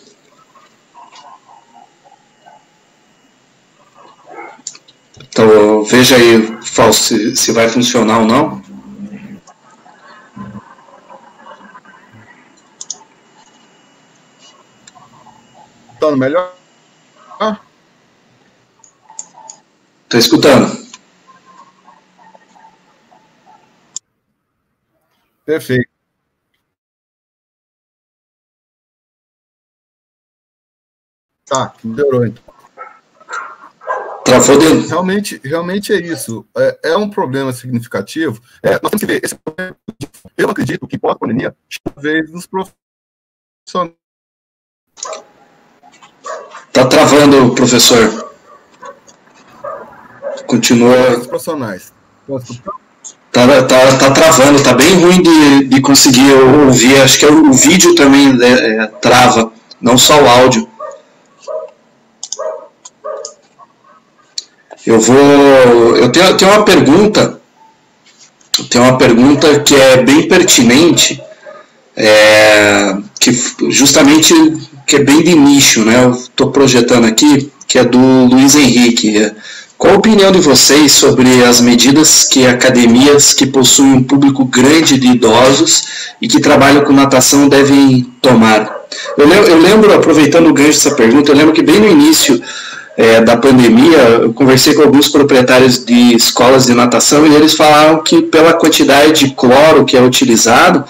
[5.20, 8.62] Então, veja aí, Fausto, se, se vai funcionar ou não.
[16.06, 16.54] escutando melhor?
[20.04, 20.75] Estou escutando.
[25.46, 25.88] Perfeito.
[31.46, 32.42] Tá, melhorou então.
[34.24, 34.88] Travou dentro.
[34.88, 36.44] Realmente, realmente é isso.
[36.56, 38.42] É, é um problema significativo.
[38.60, 39.76] É, nós temos que ver esse problema.
[40.36, 43.94] Eu acredito que pós-pandemia, talvez nos profissionais
[46.72, 48.34] Tá travando, professor.
[50.46, 51.18] Continua.
[51.18, 51.92] Os profissionais.
[53.36, 57.02] Tá, tá, tá travando, tá bem ruim de, de conseguir ouvir.
[57.02, 60.66] Acho que é o, vídeo também é, é, trava, não só o áudio.
[64.86, 65.96] Eu vou.
[65.98, 67.38] Eu tenho, tenho uma pergunta.
[68.70, 71.22] Tem uma pergunta que é bem pertinente,
[71.94, 73.32] é, que
[73.68, 74.32] justamente
[74.86, 76.04] que é bem de nicho, né?
[76.04, 79.30] Eu estou projetando aqui, que é do Luiz Henrique.
[79.78, 84.98] Qual a opinião de vocês sobre as medidas que academias que possuem um público grande
[84.98, 85.84] de idosos
[86.20, 88.74] e que trabalham com natação devem tomar?
[89.18, 92.40] Eu lembro, eu lembro aproveitando o gancho dessa pergunta, eu lembro que bem no início
[92.96, 98.02] é, da pandemia, eu conversei com alguns proprietários de escolas de natação e eles falaram
[98.02, 100.84] que pela quantidade de cloro que é utilizado,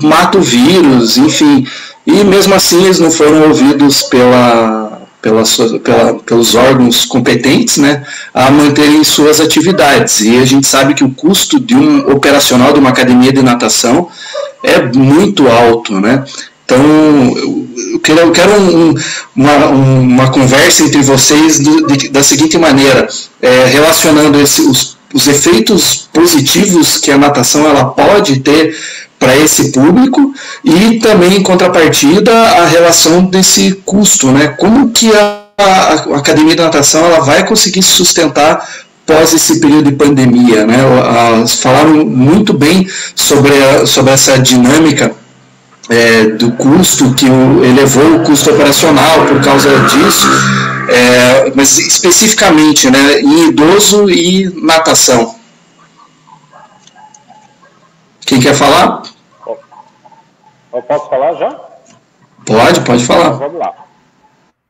[0.00, 1.66] mata o vírus, enfim.
[2.06, 4.83] E mesmo assim eles não foram ouvidos pela,
[5.24, 5.42] pela,
[5.82, 8.04] pela, pelos órgãos competentes né,
[8.34, 10.20] a manterem suas atividades.
[10.20, 14.08] E a gente sabe que o custo de um operacional de uma academia de natação
[14.62, 15.98] é muito alto.
[15.98, 16.22] Né?
[16.66, 16.78] Então,
[17.92, 18.94] eu quero, eu quero um,
[19.34, 23.08] uma, uma conversa entre vocês do, de, da seguinte maneira,
[23.40, 28.76] é, relacionando esse, os, os efeitos positivos que a natação ela pode ter
[29.24, 34.48] para esse público e também em contrapartida a relação desse custo, né?
[34.48, 38.68] Como que a, a, academia de natação ela vai conseguir se sustentar
[39.06, 40.76] pós esse período de pandemia, né?
[41.58, 45.10] Falaram muito bem sobre, a, sobre essa dinâmica
[45.88, 50.28] é, do custo que o, elevou o custo operacional por causa disso,
[50.90, 53.20] é, mas especificamente, né?
[53.20, 55.34] Em idoso e natação.
[58.26, 59.13] Quem quer falar?
[60.74, 61.50] Eu posso falar já?
[62.46, 63.26] Pode, pode falar.
[63.26, 63.86] Então, vamos lá.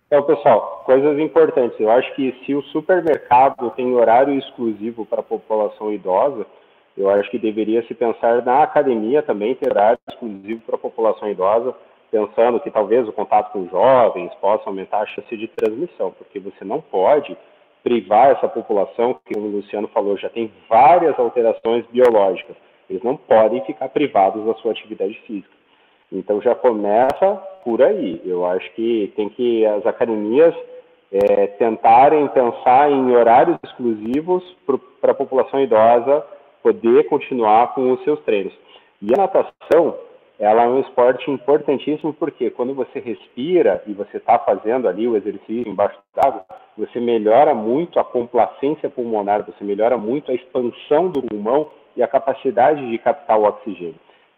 [0.07, 1.81] Então, pessoal, coisas importantes.
[1.81, 6.47] Eu acho que se o supermercado tem horário exclusivo para a população idosa,
[6.97, 11.29] eu acho que deveria se pensar na academia também ter horário exclusivo para a população
[11.29, 11.75] idosa,
[12.11, 16.65] pensando que talvez o contato com jovens possa aumentar a chance de transmissão, porque você
[16.65, 17.37] não pode
[17.83, 22.57] privar essa população, que o Luciano falou, já tem várias alterações biológicas.
[22.89, 25.54] Eles não podem ficar privados da sua atividade física.
[26.15, 27.35] Então já começa
[27.65, 28.23] por aí.
[28.25, 30.55] Eu acho que tem que as academias
[31.13, 34.43] é, tentarem pensar em horários exclusivos
[35.01, 36.25] para a população idosa
[36.63, 38.53] poder continuar com os seus treinos.
[39.03, 39.97] E a natação,
[40.39, 45.17] ela é um esporte importantíssimo porque quando você respira e você está fazendo ali o
[45.17, 46.45] exercício embaixo d'água,
[46.79, 52.09] você melhora muito a complacência pulmonar, você melhora muito a expansão do pulmão e a
[52.09, 53.95] capacidade de captar o oxigênio.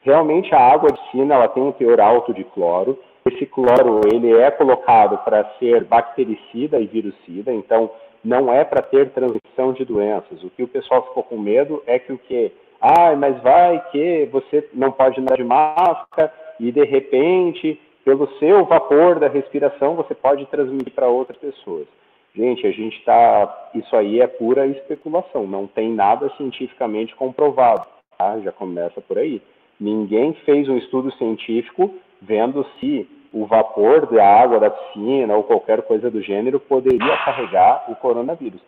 [0.06, 2.96] Realmente a água de piscina ela tem um teor alto de cloro.
[3.28, 7.90] Esse cloro ele é colocado para ser bactericida e virucida, então
[8.22, 10.44] não é para ter transmissão de doenças.
[10.44, 14.28] O que o pessoal ficou com medo é que o que, ah, mas vai que
[14.30, 20.14] você não pode andar de máscara e de repente, pelo seu vapor da respiração, você
[20.14, 21.88] pode transmitir para outras pessoas.
[22.32, 27.84] Gente, a gente está, isso aí é pura especulação, não tem nada cientificamente comprovado.
[28.16, 28.38] Tá?
[28.38, 29.42] Já começa por aí.
[29.78, 35.82] Ninguém fez um estudo científico vendo se o vapor da água da piscina ou qualquer
[35.82, 38.60] coisa do gênero poderia carregar o coronavírus.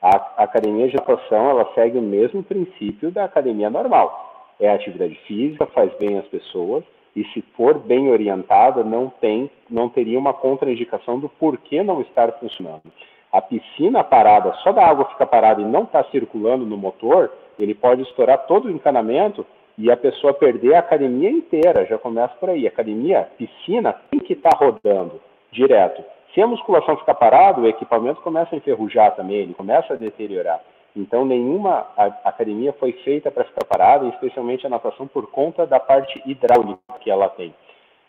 [0.00, 4.52] A academia de natação ela segue o mesmo princípio da academia normal.
[4.60, 6.84] É atividade física, faz bem às pessoas
[7.16, 12.30] e se for bem orientada, não tem, não teria uma contraindicação do porquê não estar
[12.32, 12.82] funcionando.
[13.32, 17.74] A piscina parada, só da água fica parada e não está circulando no motor, ele
[17.74, 19.44] pode estourar todo o encanamento
[19.76, 22.66] e a pessoa perder a academia inteira, já começa por aí.
[22.66, 25.20] Academia, piscina, tem que estar tá rodando
[25.50, 26.02] direto.
[26.32, 30.60] Se a musculação ficar parada, o equipamento começa a enferrujar também, ele começa a deteriorar.
[30.96, 31.86] Então, nenhuma
[32.24, 37.10] academia foi feita para ficar parada, especialmente a natação, por conta da parte hidráulica que
[37.10, 37.52] ela tem.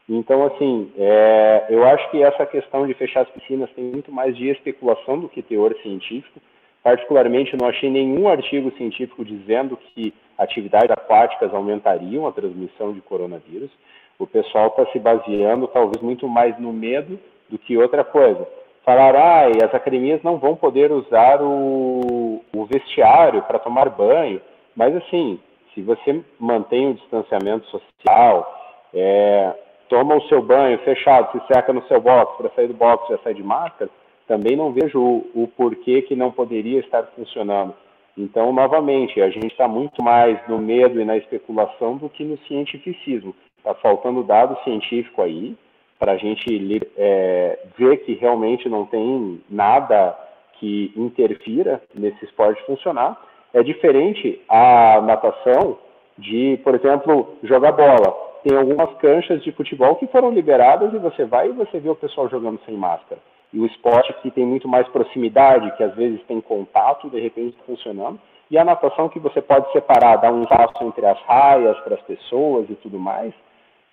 [0.07, 4.37] Então, assim, é, eu acho que essa questão de fechar as piscinas tem muito mais
[4.37, 6.39] de especulação do que teor científico.
[6.85, 13.71] Particularmente, não achei nenhum artigo científico dizendo que atividades aquáticas aumentariam a transmissão de coronavírus.
[14.19, 17.19] O pessoal está se baseando talvez muito mais no medo
[17.49, 18.47] do que outra coisa.
[18.83, 24.39] Falar, ah, as academias não vão poder usar o, o vestiário para tomar banho,
[24.75, 25.39] mas assim,
[25.73, 29.55] se você mantém o distanciamento social, é,
[29.89, 33.17] toma o seu banho fechado, se seca no seu box, para sair do box já
[33.23, 33.89] sai de máscara,
[34.27, 37.73] também não vejo o, o porquê que não poderia estar funcionando.
[38.17, 42.37] Então, novamente, a gente está muito mais no medo e na especulação do que no
[42.47, 43.35] cientificismo.
[43.57, 45.55] Está faltando dado científico aí
[45.99, 50.17] para a gente é, ver que realmente não tem nada
[50.59, 53.19] que interfira nesse esporte funcionar.
[53.53, 55.77] É diferente a natação
[56.17, 58.13] de, por exemplo, jogar bola.
[58.43, 61.95] Tem algumas canchas de futebol que foram liberadas e você vai e você vê o
[61.95, 63.19] pessoal jogando sem máscara.
[63.53, 67.57] E o esporte que tem muito mais proximidade, que às vezes tem contato, de repente
[67.65, 68.19] funcionando.
[68.49, 72.01] E a natação que você pode separar, dar um espaço entre as raias para as
[72.01, 73.33] pessoas e tudo mais,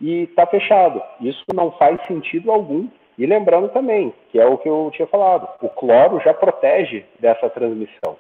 [0.01, 1.01] e está fechado.
[1.21, 2.89] Isso não faz sentido algum.
[3.17, 7.49] E lembrando também, que é o que eu tinha falado, o cloro já protege dessa
[7.51, 8.17] transmissão.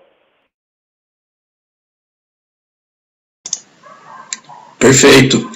[4.78, 5.50] Perfeito.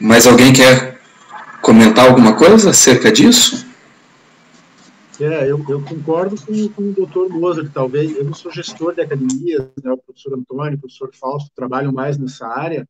[0.00, 0.98] Mais alguém quer
[1.62, 3.71] comentar alguma coisa acerca disso?
[5.22, 7.28] É, eu, eu concordo com, com o doutor
[7.62, 11.48] que talvez, eu não sou gestor de academia, né, o professor Antônio, o professor Fausto
[11.54, 12.88] trabalham mais nessa área,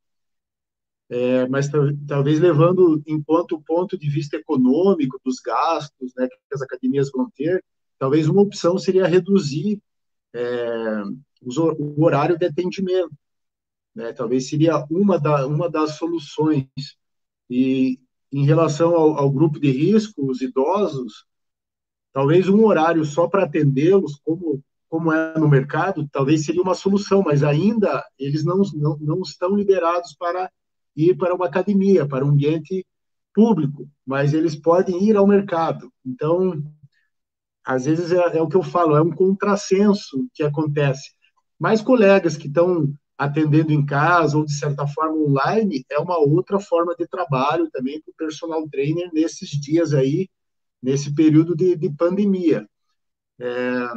[1.11, 1.69] é, mas
[2.09, 7.11] talvez levando em conta o ponto de vista econômico dos gastos né, que as academias
[7.13, 7.63] vão ter,
[7.99, 9.79] talvez uma opção seria reduzir
[10.33, 11.03] é,
[11.43, 13.13] o horário de atendimento.
[13.95, 16.67] Né, talvez seria uma, da, uma das soluções.
[17.51, 18.01] E
[18.33, 21.27] em relação ao, ao grupo de risco, os idosos,
[22.13, 27.23] talvez um horário só para atendê-los, como, como é no mercado, talvez seria uma solução,
[27.23, 30.51] mas ainda eles não, não, não estão liberados para
[30.97, 32.87] ir para uma academia, para um ambiente
[33.35, 35.91] público, mas eles podem ir ao mercado.
[36.05, 36.63] Então,
[37.65, 41.11] às vezes é, é o que eu falo, é um contrassenso que acontece.
[41.59, 46.59] Mais colegas que estão atendendo em casa ou de certa forma online é uma outra
[46.59, 50.29] forma de trabalho também para o personal trainer nesses dias aí,
[50.83, 52.69] nesse período de, de pandemia.
[53.41, 53.89] É,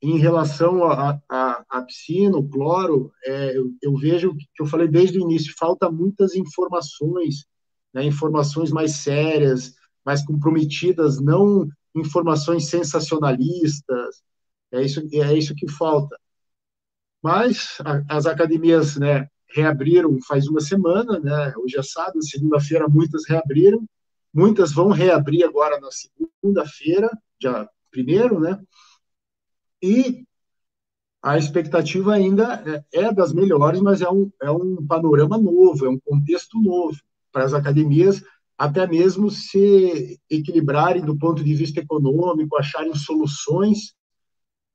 [0.00, 5.22] em relação à piscina, o cloro, é, eu, eu, vejo que eu falei desde o
[5.22, 7.46] início, falta muitas informações,
[7.92, 9.74] né, informações mais sérias,
[10.04, 14.22] mais comprometidas, não informações sensacionalistas,
[14.70, 16.16] é isso, é isso que falta.
[17.20, 23.26] Mas a, as academias né, reabriram faz uma semana, né, hoje é sábado, segunda-feira muitas
[23.26, 23.84] reabriram,
[24.32, 28.60] muitas vão reabrir agora na segunda-feira, dia primeiro, né,
[29.82, 30.26] e
[31.22, 32.62] a expectativa ainda
[32.92, 36.96] é, é das melhores, mas é um, é um panorama novo, é um contexto novo
[37.32, 38.22] para as academias,
[38.56, 43.94] até mesmo se equilibrarem do ponto de vista econômico, acharem soluções.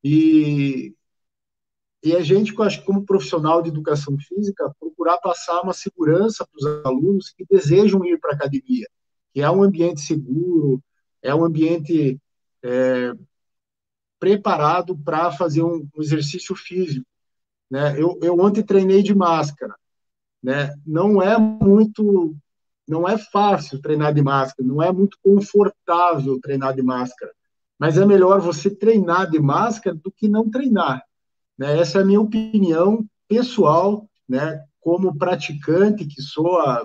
[0.03, 0.93] E,
[2.03, 6.85] e a gente, acho como profissional de educação física, procurar passar uma segurança para os
[6.85, 8.87] alunos que desejam ir para a academia,
[9.33, 10.81] que é um ambiente seguro,
[11.21, 12.19] é um ambiente
[12.63, 13.13] é,
[14.19, 17.05] preparado para fazer um, um, exercício físico.
[17.69, 17.99] Né?
[17.99, 19.75] Eu, eu ontem treinei de máscara.
[20.41, 20.73] Né?
[20.85, 22.35] Não é muito,
[22.87, 27.31] não é fácil treinar de máscara, não é muito confortável treinar de máscara.
[27.79, 31.03] Mas é melhor você treinar de máscara do que não treinar.
[31.57, 31.79] Né?
[31.79, 34.63] Essa é a minha opinião pessoal, né?
[34.79, 36.83] como praticante que sou há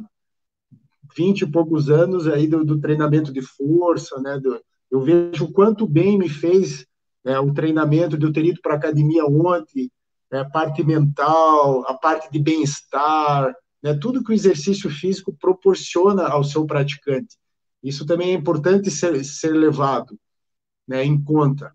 [1.16, 4.38] 20 e poucos anos aí do, do treinamento de força, né?
[4.38, 6.86] Do, eu vejo quanto bem me fez
[7.24, 9.90] é, o treinamento de eu ter ido para a academia ontem,
[10.30, 16.26] é, a parte mental, a parte de bem-estar, né, tudo que o exercício físico proporciona
[16.26, 17.36] ao seu praticante.
[17.82, 20.18] Isso também é importante ser, ser levado
[20.86, 21.72] né, em conta.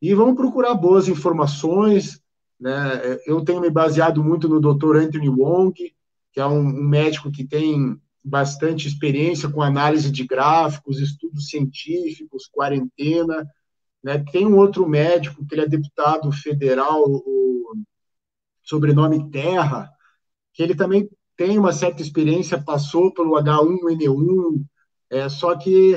[0.00, 2.20] E vamos procurar boas informações.
[2.60, 3.18] Né?
[3.26, 4.96] Eu tenho me baseado muito no Dr.
[4.96, 5.72] Anthony Wong,
[6.32, 12.48] que é um, um médico que tem bastante experiência com análise de gráficos, estudos científicos,
[12.50, 13.46] quarentena,
[14.02, 14.22] né?
[14.32, 17.74] Tem um outro médico, que ele é deputado federal, o
[18.62, 19.90] sobrenome Terra,
[20.52, 24.64] que ele também tem uma certa experiência, passou pelo H1N1,
[25.10, 25.94] é, só que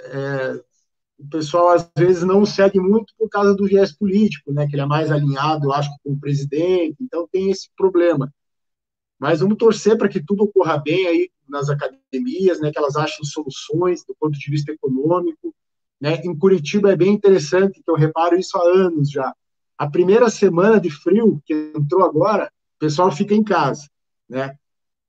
[0.00, 0.62] é,
[1.18, 4.82] o pessoal às vezes não segue muito por causa do viés político, né, que ele
[4.82, 8.32] é mais alinhado, eu acho, com o presidente, então tem esse problema.
[9.18, 13.24] Mas vamos torcer para que tudo ocorra bem aí nas academias, né, que elas achem
[13.24, 15.54] soluções do ponto de vista econômico,
[16.00, 16.20] né?
[16.24, 19.34] Em Curitiba é bem interessante, que eu reparo isso há anos já.
[19.78, 23.88] A primeira semana de frio, que entrou agora, o pessoal fica em casa.
[24.28, 24.56] Né?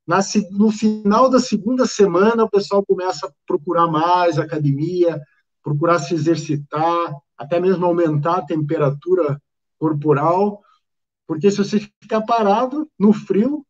[0.06, 0.20] Na,
[0.52, 5.22] no final da segunda semana, o pessoal começa a procurar mais academia,
[5.62, 9.42] procurar se exercitar, até mesmo aumentar a temperatura
[9.78, 10.62] corporal,
[11.28, 13.66] porque se você ficar parado no frio,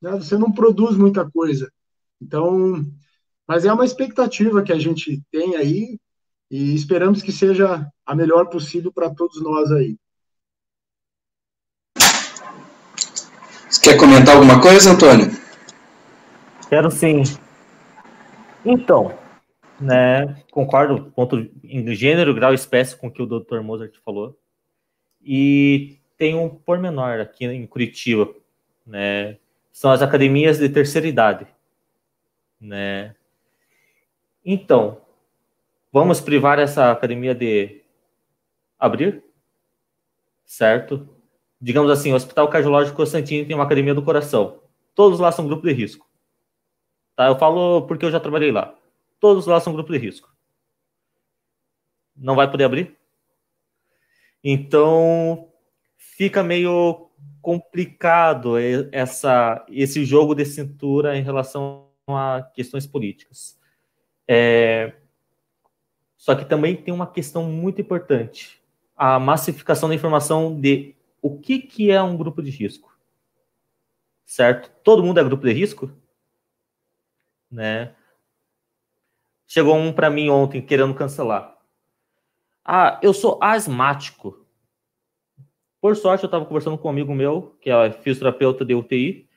[0.00, 1.70] né, você não produz muita coisa.
[2.20, 2.84] Então,
[3.46, 5.98] mas é uma expectativa que a gente tem aí,
[6.50, 9.96] e esperamos que seja a melhor possível para todos nós aí.
[13.68, 15.26] Você quer comentar alguma coisa, Antônio?
[16.68, 17.22] Quero sim.
[18.64, 19.18] Então,
[19.80, 23.60] né, concordo ponto em gênero, grau e espécie com o que o Dr.
[23.60, 24.38] Mozart falou.
[25.22, 28.32] E tem um pormenor aqui em Curitiba,
[28.86, 29.38] né?
[29.74, 31.48] São as academias de terceira idade,
[32.60, 33.16] né?
[34.44, 35.00] Então,
[35.92, 37.82] vamos privar essa academia de
[38.78, 39.24] abrir?
[40.44, 41.08] Certo?
[41.60, 44.60] Digamos assim, o Hospital Cardiológico Constantino tem uma academia do coração.
[44.94, 46.08] Todos lá são grupo de risco.
[47.16, 47.26] Tá?
[47.26, 48.78] Eu falo porque eu já trabalhei lá.
[49.18, 50.32] Todos lá são grupo de risco.
[52.16, 52.96] Não vai poder abrir?
[54.44, 55.48] Então,
[55.96, 57.03] fica meio
[57.40, 58.56] complicado
[58.90, 63.58] essa, esse jogo de cintura em relação a questões políticas.
[64.26, 64.94] É,
[66.16, 68.62] só que também tem uma questão muito importante:
[68.96, 72.96] a massificação da informação de o que, que é um grupo de risco.
[74.24, 74.70] Certo?
[74.82, 75.90] Todo mundo é grupo de risco?
[77.50, 77.94] Né?
[79.46, 81.58] Chegou um para mim ontem querendo cancelar.
[82.64, 84.43] Ah, eu sou asmático.
[85.84, 89.28] Por sorte, eu estava conversando com um amigo meu, que é fisioterapeuta de UTI,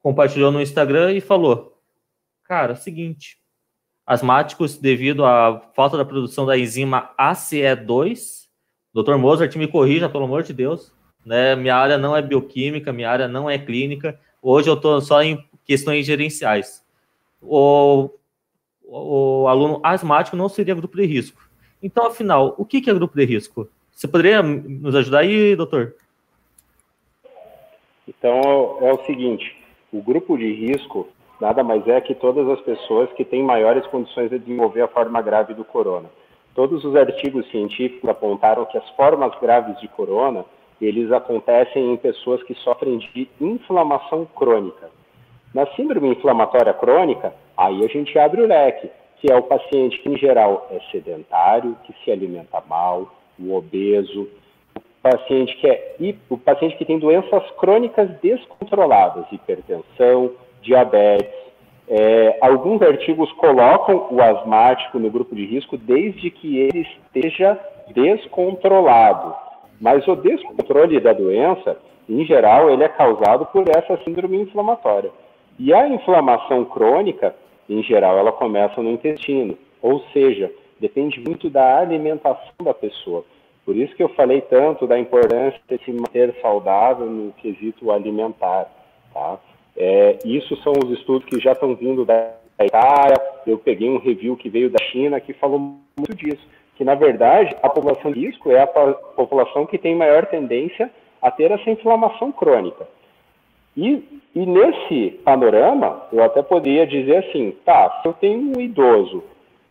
[0.00, 1.82] compartilhou no Instagram e falou:
[2.44, 3.38] Cara, seguinte,
[4.06, 8.44] asmáticos devido à falta da produção da enzima ACE2.
[8.94, 9.16] Dr.
[9.16, 10.92] Mozart, me corrija, pelo amor de Deus.
[11.26, 11.56] Né?
[11.56, 14.16] Minha área não é bioquímica, minha área não é clínica.
[14.40, 16.86] Hoje eu estou só em questões gerenciais.
[17.42, 18.10] O,
[18.80, 21.42] o, o, aluno asmático não seria grupo de risco.
[21.82, 23.68] Então, afinal, o que, que é grupo de risco?
[23.94, 25.94] Você poderia nos ajudar aí, doutor?
[28.08, 29.56] Então, é o seguinte:
[29.92, 31.08] o grupo de risco
[31.40, 35.20] nada mais é que todas as pessoas que têm maiores condições de desenvolver a forma
[35.20, 36.08] grave do corona.
[36.54, 40.44] Todos os artigos científicos apontaram que as formas graves de corona,
[40.80, 44.90] eles acontecem em pessoas que sofrem de inflamação crônica.
[45.52, 48.90] Na síndrome inflamatória crônica, aí a gente abre o leque,
[49.20, 54.28] que é o paciente que, em geral, é sedentário, que se alimenta mal, o obeso,
[54.76, 55.96] o paciente que é
[56.30, 60.32] o paciente que tem doenças crônicas descontroladas, hipertensão,
[60.62, 61.44] diabetes.
[61.86, 67.58] É, alguns artigos colocam o asmático no grupo de risco desde que ele esteja
[67.94, 69.34] descontrolado.
[69.80, 71.76] Mas o descontrole da doença,
[72.08, 75.10] em geral, ele é causado por essa síndrome inflamatória.
[75.58, 77.34] E a inflamação crônica,
[77.68, 80.50] em geral, ela começa no intestino, ou seja,
[80.84, 83.24] depende muito da alimentação da pessoa.
[83.64, 88.70] Por isso que eu falei tanto da importância de se manter saudável no quesito alimentar.
[89.14, 89.38] Tá?
[89.74, 93.16] É, isso são os estudos que já estão vindo da Itália.
[93.46, 96.46] Eu peguei um review que veio da China que falou muito disso.
[96.76, 100.90] Que, na verdade, a população de risco é a população que tem maior tendência
[101.22, 102.86] a ter essa inflamação crônica.
[103.74, 109.22] E, e nesse panorama, eu até poderia dizer assim: tá, se eu tenho um idoso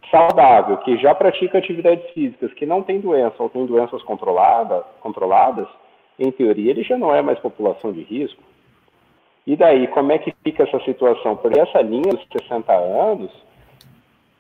[0.10, 5.68] saudável, que já pratica atividades físicas, que não tem doença ou tem doenças controlada, controladas,
[6.20, 8.41] em teoria ele já não é mais população de risco.
[9.45, 11.36] E daí, como é que fica essa situação?
[11.36, 13.32] Porque essa linha dos 60 anos,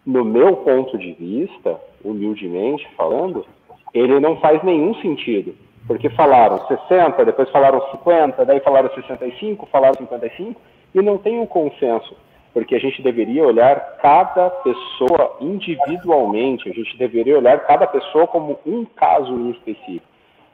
[0.05, 3.45] no meu ponto de vista, humildemente falando,
[3.93, 5.55] ele não faz nenhum sentido.
[5.85, 10.59] Porque falaram 60, depois falaram 50, daí falaram 65, falaram 55,
[10.95, 12.15] e não tem um consenso
[12.53, 18.59] porque a gente deveria olhar cada pessoa individualmente, a gente deveria olhar cada pessoa como
[18.65, 20.05] um caso em específico.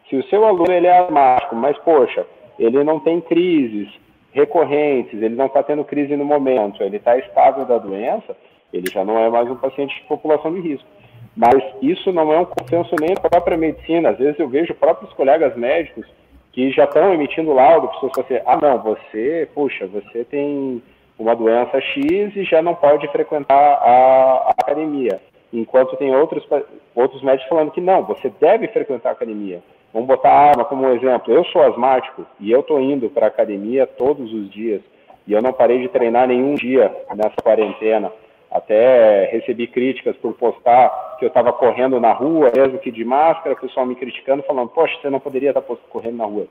[0.10, 2.26] Se o seu aluno ele é asmático, mas poxa,
[2.58, 3.90] ele não tem crises
[4.32, 8.36] recorrentes, ele não está tendo crise no momento, ele está estável da doença,
[8.72, 10.88] ele já não é mais um paciente de população de risco.
[11.36, 14.10] Mas isso não é um consenso nem da própria medicina.
[14.10, 16.06] Às vezes eu vejo próprios colegas médicos
[16.52, 20.82] que já estão emitindo laudo, pessoas que assim, ah não, você, puxa, você tem
[21.20, 25.20] uma doença X e já não pode frequentar a, a academia.
[25.52, 26.48] Enquanto tem outros,
[26.96, 29.62] outros médicos falando que não, você deve frequentar a academia.
[29.94, 31.34] Vamos botar a arma como um exemplo.
[31.34, 34.82] Eu sou asmático e eu estou indo para a academia todos os dias.
[35.28, 38.12] E eu não parei de treinar nenhum dia nessa quarentena.
[38.50, 43.54] Até recebi críticas por postar que eu estava correndo na rua, mesmo que de máscara,
[43.54, 46.48] o pessoal me criticando, falando, poxa, você não poderia estar tá correndo na rua.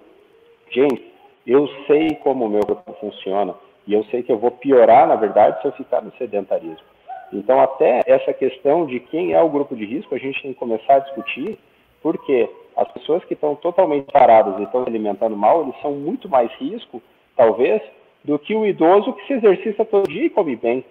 [0.71, 1.03] Gente,
[1.47, 3.55] eu sei como o meu corpo funciona.
[3.89, 6.87] E eu sei que eu vou piorar, na verdade, se eu ficar no sedentarismo.
[7.33, 10.59] Então, até essa questão de quem é o grupo de risco, a gente tem que
[10.59, 11.59] começar a discutir,
[12.03, 16.29] porque as pessoas que estão totalmente paradas e estão se alimentando mal, eles são muito
[16.29, 17.03] mais risco,
[17.35, 17.81] talvez,
[18.23, 20.85] do que o idoso que se exercita todo dia e come bem.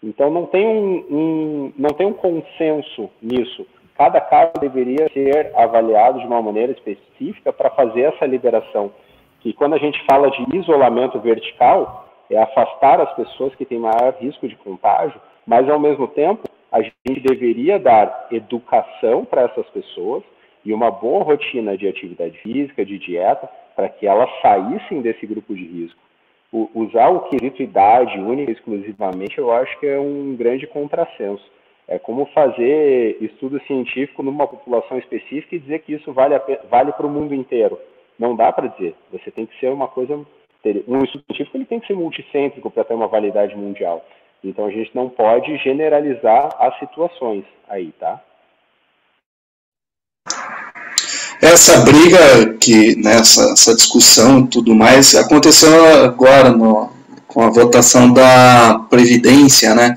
[0.00, 3.66] Então, não tem um, um não tem um consenso nisso.
[3.96, 8.92] Cada caso deveria ser avaliado de uma maneira específica para fazer essa liberação.
[9.40, 14.14] Que quando a gente fala de isolamento vertical, é afastar as pessoas que têm maior
[14.20, 20.22] risco de contágio, mas ao mesmo tempo a gente deveria dar educação para essas pessoas
[20.64, 25.54] e uma boa rotina de atividade física, de dieta, para que elas saíssem desse grupo
[25.54, 25.98] de risco.
[26.52, 31.44] O, usar o quesito idade única exclusivamente, eu acho que é um grande contrassenso.
[31.88, 36.34] É como fazer estudo científico numa população específica e dizer que isso vale,
[36.70, 37.78] vale para o mundo inteiro.
[38.18, 38.94] Não dá para dizer.
[39.10, 40.20] Você tem que ser uma coisa.
[40.86, 44.04] Um estudo científico ele tem que ser multicêntrico para ter uma validade mundial.
[44.42, 48.20] Então a gente não pode generalizar as situações aí, tá?
[51.42, 56.90] Essa briga que nessa né, essa discussão tudo mais aconteceu agora no,
[57.26, 59.96] com a votação da previdência, né?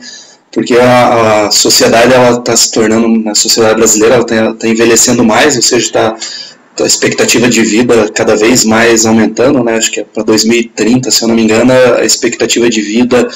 [0.52, 5.24] Porque a, a sociedade ela está se tornando, na sociedade brasileira, ela está tá envelhecendo
[5.24, 6.16] mais, ou seja, está
[6.80, 9.78] a expectativa de vida cada vez mais aumentando, né?
[9.78, 13.28] Acho que é para 2030, se eu não me engano, a expectativa de vida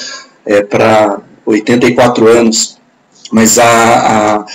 [0.44, 2.78] é para 84 anos.
[3.30, 4.46] Mas a, a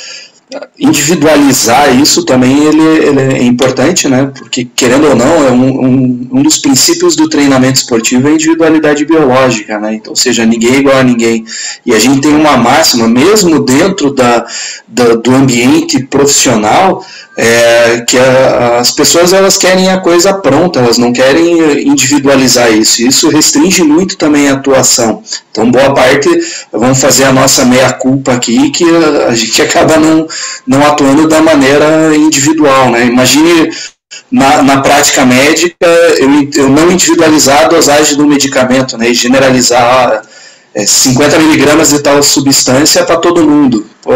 [0.79, 4.31] individualizar isso também ele, ele, é importante, né?
[4.37, 8.33] Porque, querendo ou não, é um, um, um, dos princípios do treinamento esportivo é a
[8.33, 9.95] individualidade biológica, né?
[9.95, 11.45] Então, ou seja, ninguém é igual a ninguém.
[11.85, 14.45] E a gente tem uma máxima, mesmo dentro da,
[14.87, 17.03] da do ambiente profissional,
[17.35, 23.01] é, que a, as pessoas elas querem a coisa pronta, elas não querem individualizar isso.
[23.01, 25.23] Isso restringe muito também a atuação.
[25.51, 26.29] Então, boa parte,
[26.71, 28.85] vamos fazer a nossa meia-culpa aqui, que
[29.27, 30.27] a, gente acaba não,
[30.65, 32.91] não atuando da maneira individual.
[32.91, 33.05] Né?
[33.05, 33.71] Imagine
[34.31, 35.87] na, na prática médica
[36.17, 39.09] eu, eu não individualizar a dosagem do medicamento né?
[39.09, 40.21] e generalizar
[40.75, 43.85] é, 50 miligramas de tal substância para todo mundo.
[44.01, 44.11] Pô,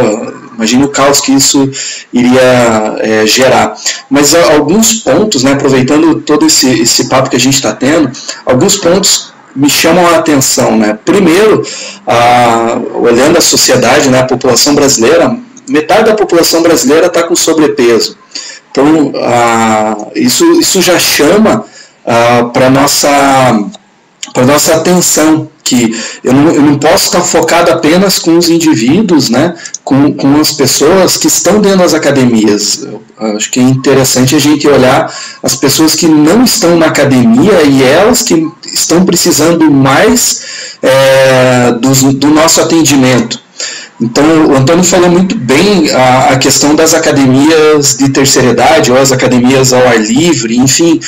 [0.57, 1.69] Imagina o caos que isso
[2.11, 3.75] iria é, gerar.
[4.09, 8.11] Mas alguns pontos, né, aproveitando todo esse, esse papo que a gente está tendo,
[8.43, 10.75] alguns pontos me chamam a atenção.
[10.75, 10.97] Né?
[11.05, 11.63] Primeiro,
[12.07, 15.37] a, olhando a sociedade, né, a população brasileira,
[15.69, 18.17] metade da população brasileira está com sobrepeso.
[18.71, 21.65] Então, a, isso, isso já chama
[22.53, 23.09] para nossa,
[24.45, 29.53] nossa atenção que eu não, eu não posso estar focado apenas com os indivíduos, né,
[29.83, 32.83] com, com as pessoas que estão dentro das academias.
[32.83, 33.01] Eu
[33.35, 35.13] acho que é interessante a gente olhar
[35.43, 40.41] as pessoas que não estão na academia e elas que estão precisando mais
[40.81, 43.47] é, do, do nosso atendimento.
[43.99, 48.97] Então, o Antônio falou muito bem a, a, questão das academias de terceira idade, ou
[48.97, 50.99] as academias ao ar livre, enfim,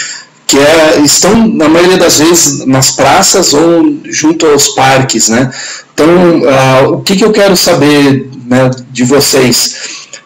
[0.49, 5.29] que é, estão, na maioria das vezes, nas praças ou junto aos parques.
[5.29, 5.51] Né?
[5.93, 9.75] Então, uh, o que, que eu quero saber né, de vocês?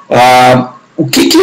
[0.10, 1.38] Uh, o que, que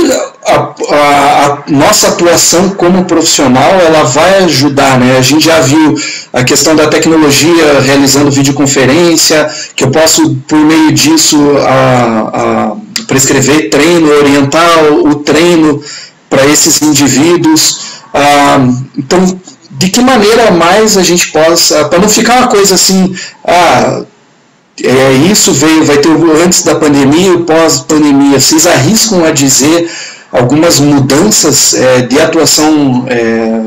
[0.47, 5.19] a, a, a, nossa atuação como profissional ela vai ajudar, né?
[5.19, 5.95] A gente já viu
[6.33, 11.37] a questão da tecnologia realizando videoconferência, que eu posso, por meio disso,
[11.67, 12.77] a,
[13.07, 15.83] prescrever treino, orientar o, o treino
[16.31, 17.80] para esses indivíduos.
[18.13, 18.59] Ah,
[18.97, 23.15] então, de que maneira mais a gente possa, para não ficar uma coisa assim,
[23.45, 24.05] ah,
[24.83, 26.11] é, isso veio, vai ter
[26.45, 29.91] antes da pandemia e pós-pandemia, vocês arriscam a dizer
[30.33, 33.67] algumas mudanças é, de atuação é,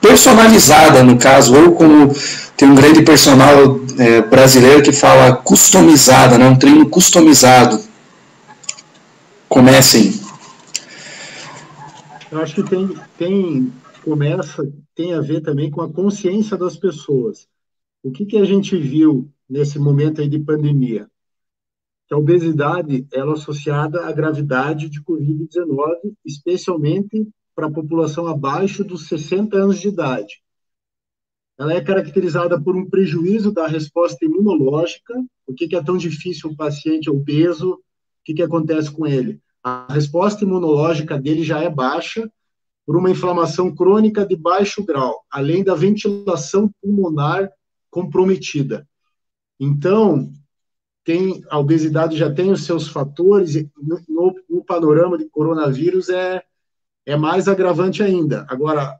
[0.00, 2.14] personalizada, no caso, ou como
[2.56, 7.80] tem um grande personal é, brasileiro que fala customizada, né, um treino customizado.
[9.48, 10.20] Comecem.
[12.30, 13.72] Eu acho que tem, tem
[14.10, 17.48] começa, tem a ver também com a consciência das pessoas.
[18.02, 21.08] O que, que a gente viu nesse momento aí de pandemia?
[22.08, 28.82] Que a obesidade ela é associada à gravidade de Covid-19, especialmente para a população abaixo
[28.82, 30.42] dos 60 anos de idade.
[31.56, 35.14] Ela é caracterizada por um prejuízo da resposta imunológica.
[35.46, 37.74] O que, que é tão difícil um paciente obeso?
[37.74, 37.78] O
[38.24, 39.40] que, que acontece com ele?
[39.62, 42.28] A resposta imunológica dele já é baixa,
[42.90, 47.48] por uma inflamação crônica de baixo grau, além da ventilação pulmonar
[47.88, 48.84] comprometida.
[49.60, 50.32] Então,
[51.04, 56.42] tem, a obesidade já tem os seus fatores, no, no, no panorama de coronavírus é,
[57.06, 58.44] é mais agravante ainda.
[58.50, 58.98] Agora,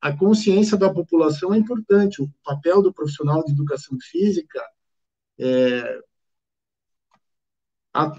[0.00, 4.62] a consciência da população é importante, o papel do profissional de educação física
[5.38, 6.00] é,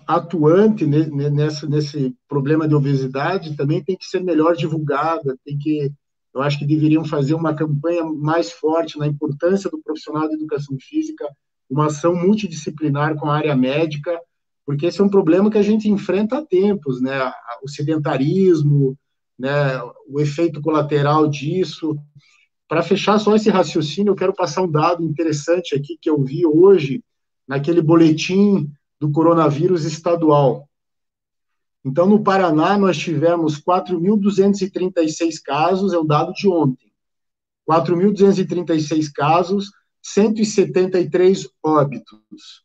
[0.07, 5.89] atuante nessa, nesse problema de obesidade também tem que ser melhor divulgada, tem que,
[6.33, 10.75] eu acho que deveriam fazer uma campanha mais forte na importância do profissional de educação
[10.81, 11.25] física,
[11.69, 14.19] uma ação multidisciplinar com a área médica,
[14.65, 17.31] porque esse é um problema que a gente enfrenta há tempos, né?
[17.63, 18.97] O sedentarismo,
[19.37, 19.81] né?
[20.07, 21.97] O efeito colateral disso.
[22.67, 26.45] Para fechar só esse raciocínio, eu quero passar um dado interessante aqui que eu vi
[26.45, 27.01] hoje
[27.47, 28.69] naquele boletim
[28.99, 30.69] do coronavírus estadual.
[31.83, 36.91] Então, no Paraná, nós tivemos 4.236 casos, é o dado de ontem.
[37.69, 39.71] 4.236 casos,
[40.01, 42.63] 173 óbitos.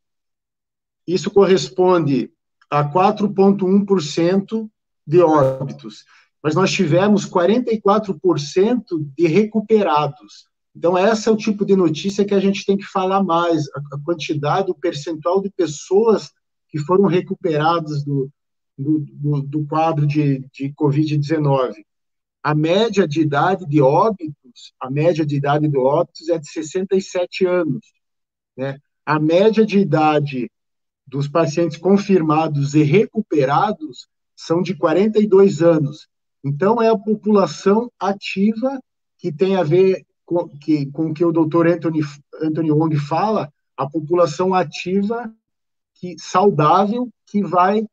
[1.07, 2.33] Isso corresponde
[2.71, 4.71] a 4,1%
[5.07, 6.05] de óbitos,
[6.43, 8.85] mas nós tivemos 44%
[9.17, 10.49] de recuperados.
[10.77, 13.99] Então, esse é o tipo de notícia que a gente tem que falar mais, a
[14.05, 16.33] quantidade, o percentual de pessoas
[16.69, 18.29] que foram recuperadas do,
[18.77, 21.75] do, do, do quadro de, de Covid-19.
[22.43, 27.47] A média de idade de óbitos, a média de idade de óbitos é de 67
[27.47, 27.87] anos.
[28.57, 28.79] Né?
[29.07, 30.51] A média de idade
[31.07, 36.09] dos pacientes confirmados e recuperados são de 42 anos.
[36.43, 38.81] Então, é a população ativa
[39.19, 42.01] que tem a ver com que, com que o doutor Anthony,
[42.41, 45.33] Anthony Wong fala, a população ativa,
[45.95, 47.85] que saudável, que vai,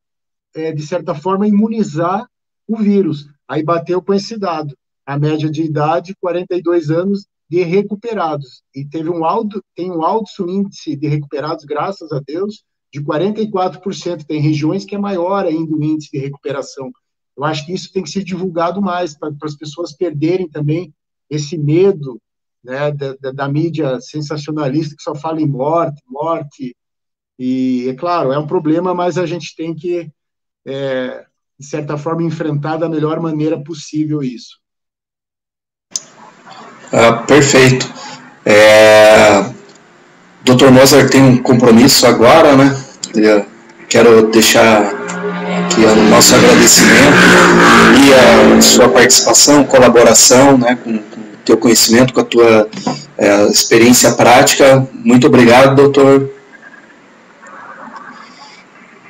[0.53, 2.27] é, de certa forma, imunizar
[2.67, 3.27] o vírus.
[3.47, 4.75] Aí bateu com esse dado.
[5.05, 8.63] A média de idade, 42 anos de recuperados.
[8.73, 12.63] E teve um alto, tem um alto índice de recuperados, graças a Deus,
[12.93, 14.25] de 44%.
[14.25, 16.91] Tem regiões que é maior ainda o índice de recuperação.
[17.35, 20.93] Eu acho que isso tem que ser divulgado mais, para as pessoas perderem também
[21.31, 22.21] esse medo
[22.61, 26.75] né, da, da, da, mídia sensacionalista que só fala em morte, morte.
[27.39, 30.11] E, é claro, é um problema, mas a gente tem que,
[30.67, 31.25] é,
[31.57, 34.59] de certa forma, enfrentar da melhor maneira possível isso.
[36.91, 37.87] Ah, perfeito.
[38.45, 39.41] É,
[40.43, 40.69] Dr.
[40.71, 42.75] Mozart tem um compromisso agora, né?
[43.15, 43.45] Eu
[43.87, 45.01] quero deixar
[45.71, 47.15] aqui o nosso agradecimento
[48.03, 48.13] e
[48.57, 50.97] a sua participação, colaboração, né, com,
[51.45, 52.69] teu conhecimento, com a tua
[53.17, 54.87] é, experiência prática.
[54.93, 56.29] Muito obrigado, doutor.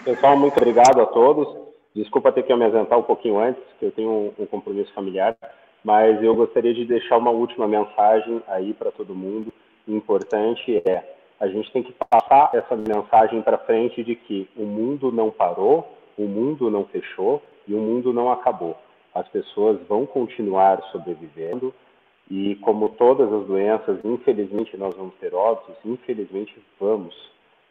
[0.03, 1.47] Pessoal, muito obrigado a todos.
[1.95, 5.35] Desculpa ter que me ausentar um pouquinho antes, que eu tenho um, um compromisso familiar,
[5.83, 9.51] mas eu gostaria de deixar uma última mensagem aí para todo mundo.
[9.87, 11.03] Importante é
[11.39, 15.97] a gente tem que passar essa mensagem para frente de que o mundo não parou,
[16.15, 18.77] o mundo não fechou e o mundo não acabou.
[19.13, 21.73] As pessoas vão continuar sobrevivendo
[22.31, 27.13] e, como todas as doenças, infelizmente nós vamos ter óbitos, infelizmente vamos.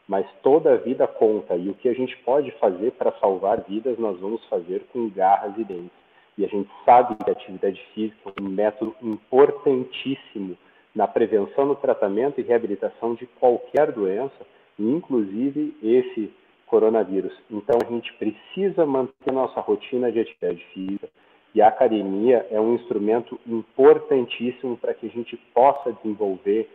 [0.07, 3.99] Mas toda a vida conta e o que a gente pode fazer para salvar vidas,
[3.99, 5.99] nós vamos fazer com garras e dentes.
[6.37, 10.59] E a gente sabe que a atividade física é um método importantíssimo
[10.95, 14.47] na prevenção, no tratamento e reabilitação de qualquer doença,
[14.79, 16.31] inclusive esse
[16.67, 17.33] coronavírus.
[17.51, 21.09] Então, a gente precisa manter nossa rotina de atividade física
[21.55, 26.69] e a academia é um instrumento importantíssimo para que a gente possa desenvolver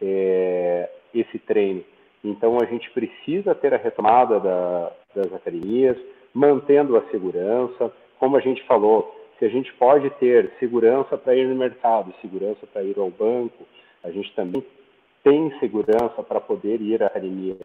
[0.00, 1.84] é, esse treino.
[2.22, 5.96] Então, a gente precisa ter a retomada da, das academias,
[6.32, 7.92] mantendo a segurança.
[8.18, 12.66] Como a gente falou, se a gente pode ter segurança para ir no mercado, segurança
[12.66, 13.64] para ir ao banco,
[14.02, 14.64] a gente também
[15.22, 17.56] tem segurança para poder ir à academia.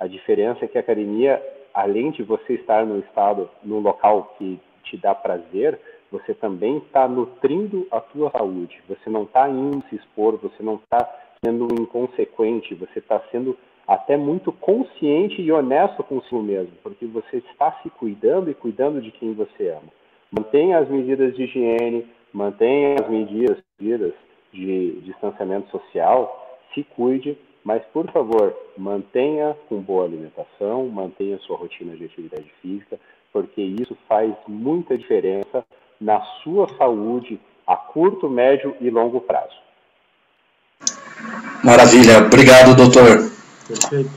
[0.00, 1.42] A diferença é que a academia,
[1.74, 5.78] além de você estar no estado, no local que te dá prazer,
[6.10, 8.80] você também está nutrindo a tua saúde.
[8.88, 11.08] Você não está indo se expor, você não está
[11.44, 13.56] sendo inconsequente, você está sendo
[13.86, 19.10] até muito consciente e honesto consigo mesmo, porque você está se cuidando e cuidando de
[19.10, 19.90] quem você ama.
[20.30, 23.58] Mantenha as medidas de higiene, mantenha as medidas
[24.52, 31.94] de distanciamento social, se cuide mas, por favor, mantenha com boa alimentação, mantenha sua rotina
[31.96, 32.98] de atividade física,
[33.30, 35.62] porque isso faz muita diferença
[36.00, 39.56] na sua saúde a curto, médio e longo prazo.
[41.62, 42.18] Maravilha.
[42.18, 43.30] Obrigado, doutor.
[43.66, 44.10] Perfeito.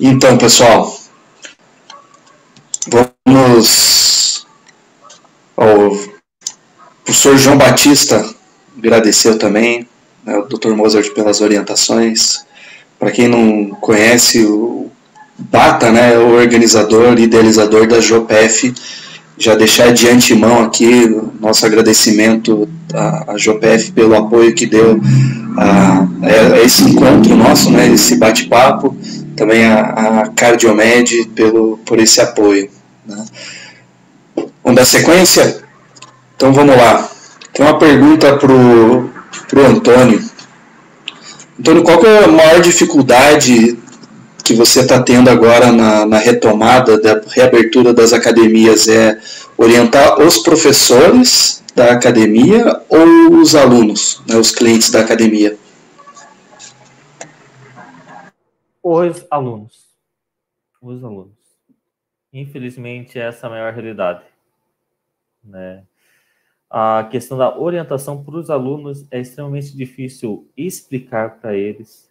[0.00, 0.94] Então, pessoal,
[2.88, 4.46] vamos
[5.56, 5.90] ao
[7.04, 8.22] professor João Batista
[8.78, 9.88] agradeceu também,
[10.24, 10.70] né, o Dr.
[10.70, 12.46] Mozart pelas orientações.
[12.98, 14.90] Para quem não conhece, o
[15.38, 18.74] Bata né, o organizador idealizador da JOPF.
[19.36, 25.00] Já deixar de antemão aqui nosso agradecimento à, JOPF pelo apoio que deu
[25.56, 28.96] a, a, esse encontro nosso, né, esse bate-papo,
[29.36, 32.68] também a, a Cardiomed pelo, por esse apoio.
[33.06, 33.24] Né.
[34.64, 35.62] Vamos dar sequência?
[36.34, 37.08] Então vamos lá.
[37.52, 39.10] Tem uma pergunta para o
[39.66, 40.20] Antônio.
[41.58, 43.78] Antônio, qual é a maior dificuldade
[44.48, 48.88] que você está tendo agora na, na, retomada da reabertura das academias?
[48.88, 49.20] É
[49.58, 55.58] orientar os professores da academia ou os alunos, né, os clientes da academia?
[58.82, 59.86] Os alunos.
[60.80, 61.36] Os alunos.
[62.32, 64.22] Infelizmente, essa é a maior realidade.
[65.44, 65.82] Né?
[66.70, 72.07] a questão da orientação para os alunos é extremamente difícil explicar para eles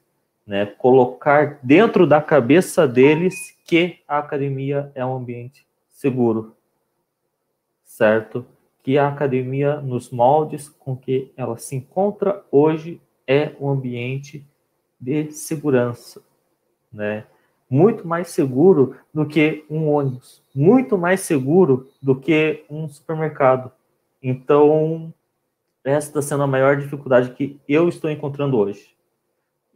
[0.48, 6.56] né, colocar dentro da cabeça deles que a academia é um ambiente seguro,
[7.84, 8.46] certo?
[8.82, 14.48] Que a academia, nos moldes com que ela se encontra hoje, é um ambiente
[14.98, 16.24] de segurança,
[16.94, 17.26] né?
[17.70, 23.70] Muito mais seguro do que um ônibus, muito mais seguro do que um supermercado.
[24.24, 25.14] Então,
[25.84, 28.97] essa está sendo a maior dificuldade que eu estou encontrando hoje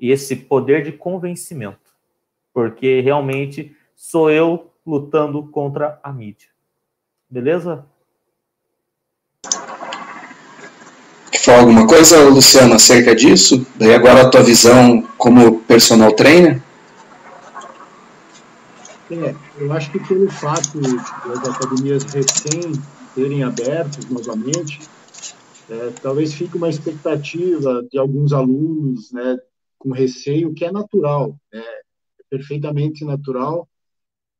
[0.09, 1.91] esse poder de convencimento,
[2.53, 6.47] porque realmente sou eu lutando contra a mídia.
[7.29, 7.85] Beleza?
[11.31, 13.65] Quer falar alguma coisa, Luciano, acerca disso?
[13.75, 16.61] Daí agora a tua visão como personal trainer?
[19.11, 22.71] É, eu acho que pelo fato das academias recém
[23.13, 24.79] terem abertas novamente,
[25.69, 29.37] é, talvez fique uma expectativa de alguns alunos, né,
[29.81, 31.59] com receio, que é natural, né?
[31.59, 31.81] é
[32.29, 33.67] perfeitamente natural,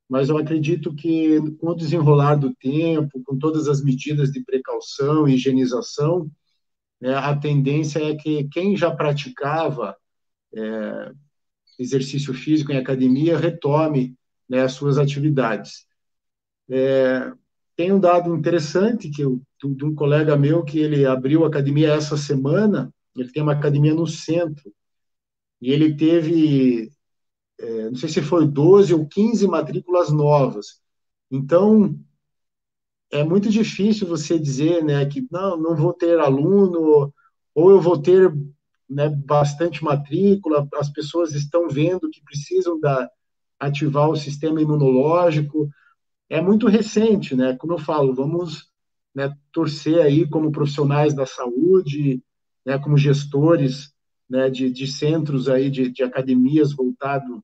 [0.07, 5.27] mas eu acredito que com o desenrolar do tempo, com todas as medidas de precaução
[5.27, 6.29] e higienização,
[6.99, 9.97] né, a tendência é que quem já praticava
[10.53, 11.11] é,
[11.79, 14.15] exercício físico em academia retome
[14.47, 15.87] né, as suas atividades.
[16.69, 17.31] É,
[17.75, 22.15] tem um dado interessante que eu, de um colega meu que ele abriu academia essa
[22.15, 24.71] semana, ele tem uma academia no centro,
[25.61, 26.91] e ele teve,
[27.59, 30.81] é, não sei se foi 12 ou 15 matrículas novas.
[31.29, 31.97] Então,
[33.11, 37.13] é muito difícil você dizer né, que não, não vou ter aluno,
[37.53, 38.33] ou eu vou ter
[38.89, 43.09] né, bastante matrícula, as pessoas estão vendo que precisam da,
[43.61, 45.69] ativar o sistema imunológico.
[46.29, 47.55] É muito recente, né?
[47.57, 48.69] Como eu falo, vamos
[49.13, 52.23] né, torcer aí como profissionais da saúde,
[52.65, 53.90] né, como gestores
[54.31, 57.43] né, de, de centros aí de, de academias voltado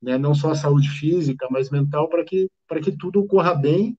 [0.00, 3.96] né, não só à saúde física, mas mental, para que, para que tudo ocorra bem.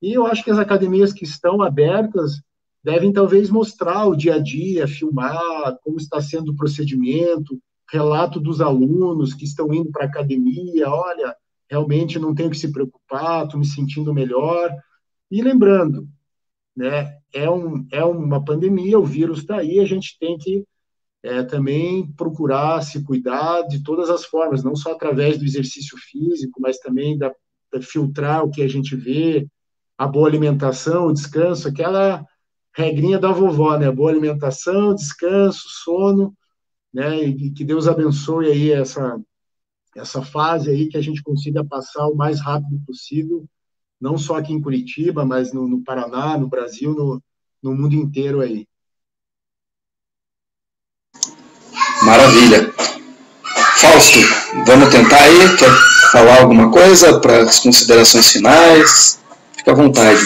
[0.00, 2.40] E eu acho que as academias que estão abertas
[2.82, 7.60] devem talvez mostrar o dia a dia, filmar como está sendo o procedimento,
[7.90, 11.34] relato dos alunos que estão indo para a academia, olha,
[11.68, 14.72] realmente não tenho que se preocupar, estou me sentindo melhor.
[15.28, 16.08] E lembrando,
[16.76, 20.64] né, é, um, é uma pandemia, o vírus está aí, a gente tem que
[21.22, 26.60] é, também procurar se cuidar de todas as formas, não só através do exercício físico,
[26.60, 27.32] mas também da,
[27.72, 29.46] da filtrar o que a gente vê,
[29.96, 32.24] a boa alimentação, o descanso, aquela
[32.76, 33.90] regrinha da vovó, né?
[33.90, 36.34] Boa alimentação, descanso, sono,
[36.92, 37.24] né?
[37.24, 39.20] E que Deus abençoe aí essa
[39.96, 43.44] essa fase aí que a gente consiga passar o mais rápido possível,
[44.00, 47.20] não só aqui em Curitiba, mas no, no Paraná, no Brasil, no,
[47.60, 48.67] no mundo inteiro aí.
[52.02, 52.72] Maravilha.
[53.78, 54.18] Fausto,
[54.66, 55.56] vamos tentar aí?
[55.56, 55.70] Quer
[56.12, 59.20] falar alguma coisa para as considerações finais?
[59.56, 60.20] Fica à vontade.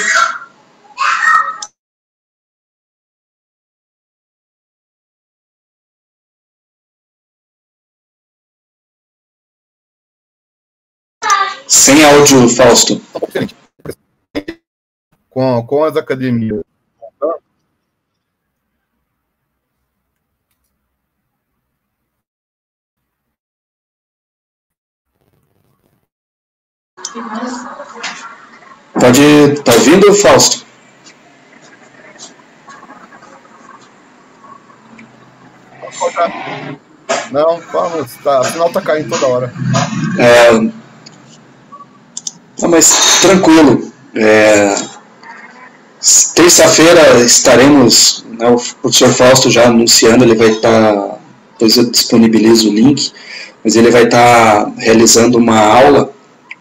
[11.66, 13.00] Sem áudio, Fausto.
[15.30, 16.62] Com, com as academias
[28.94, 29.62] Pode.
[29.64, 30.64] Tá ouvindo, Fausto?
[37.30, 39.52] Não, vamos, tá, o sinal tá caindo toda hora.
[40.18, 40.52] É,
[42.60, 43.90] não, mas tranquilo.
[44.14, 44.74] É,
[46.34, 51.18] Terça-feira estaremos, né, o professor Fausto já anunciando, ele vai estar, tá,
[51.52, 53.12] depois eu disponibilizo o link,
[53.62, 56.11] mas ele vai estar tá realizando uma aula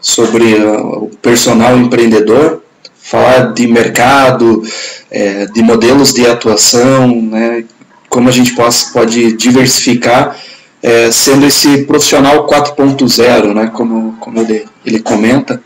[0.02, 2.64] sobre uh, o personal empreendedor,
[3.02, 4.64] falar de mercado,
[5.10, 7.64] é, de modelos de atuação, né,
[8.10, 10.38] como a gente possa, pode diversificar,
[10.82, 15.62] é, sendo esse profissional 4.0, né, como, como ele, ele comenta,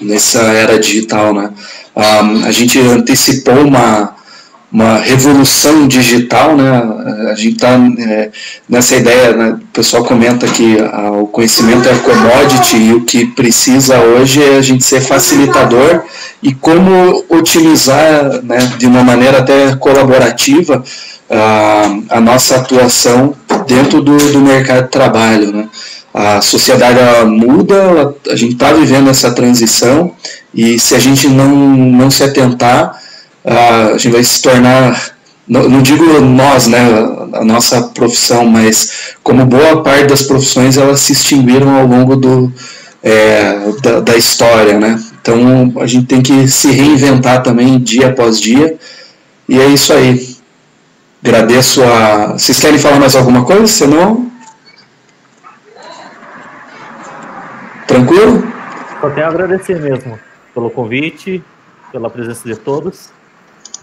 [0.00, 1.32] nessa era digital.
[1.32, 1.50] Né.
[1.96, 4.14] Um, ah, a gente antecipou uma,
[4.74, 6.82] uma revolução digital, né?
[7.30, 8.30] A gente está é,
[8.68, 9.50] nessa ideia, né?
[9.50, 14.56] o pessoal comenta que a, o conhecimento é commodity e o que precisa hoje é
[14.56, 16.02] a gente ser facilitador
[16.42, 20.82] e como utilizar, né, de uma maneira até colaborativa,
[21.30, 23.32] a, a nossa atuação
[23.68, 25.68] dentro do, do mercado de trabalho, né?
[26.12, 30.12] A sociedade muda, a gente está vivendo essa transição
[30.52, 33.04] e se a gente não, não se atentar,
[33.44, 35.14] a gente vai se tornar,
[35.46, 36.78] não, não digo nós, né,
[37.34, 42.52] a nossa profissão, mas como boa parte das profissões elas se extinguiram ao longo do,
[43.02, 44.98] é, da, da, história, né?
[45.20, 48.78] Então a gente tem que se reinventar também dia após dia
[49.48, 50.34] e é isso aí.
[51.22, 52.32] Agradeço a.
[52.32, 53.66] Vocês querem falar mais alguma coisa?
[53.66, 54.30] Senão.
[57.86, 58.46] Tranquilo?
[59.00, 60.18] Só tenho a agradecer mesmo
[60.54, 61.42] pelo convite,
[61.90, 63.10] pela presença de todos.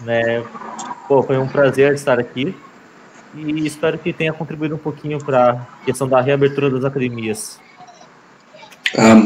[0.04, 0.42] Né?
[1.08, 2.54] Pô, foi um prazer estar aqui
[3.34, 7.58] e espero que tenha contribuído um pouquinho para a questão da reabertura das academias.
[8.96, 9.22] Ah,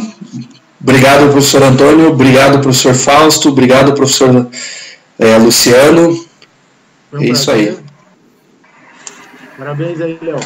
[0.80, 4.48] obrigado, professor Antônio, obrigado, professor Fausto, obrigado, professor
[5.18, 6.24] é, Luciano.
[7.12, 7.76] Um é isso aí.
[9.58, 10.40] Parabéns aí, Léo.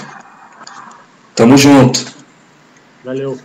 [1.34, 2.04] Tamo junto.
[3.04, 3.38] Valeu.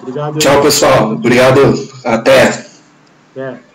[0.00, 0.38] Obrigado.
[0.38, 1.12] Tchau, pessoal.
[1.12, 1.88] Obrigado.
[2.04, 2.66] Até.
[3.32, 3.65] Até.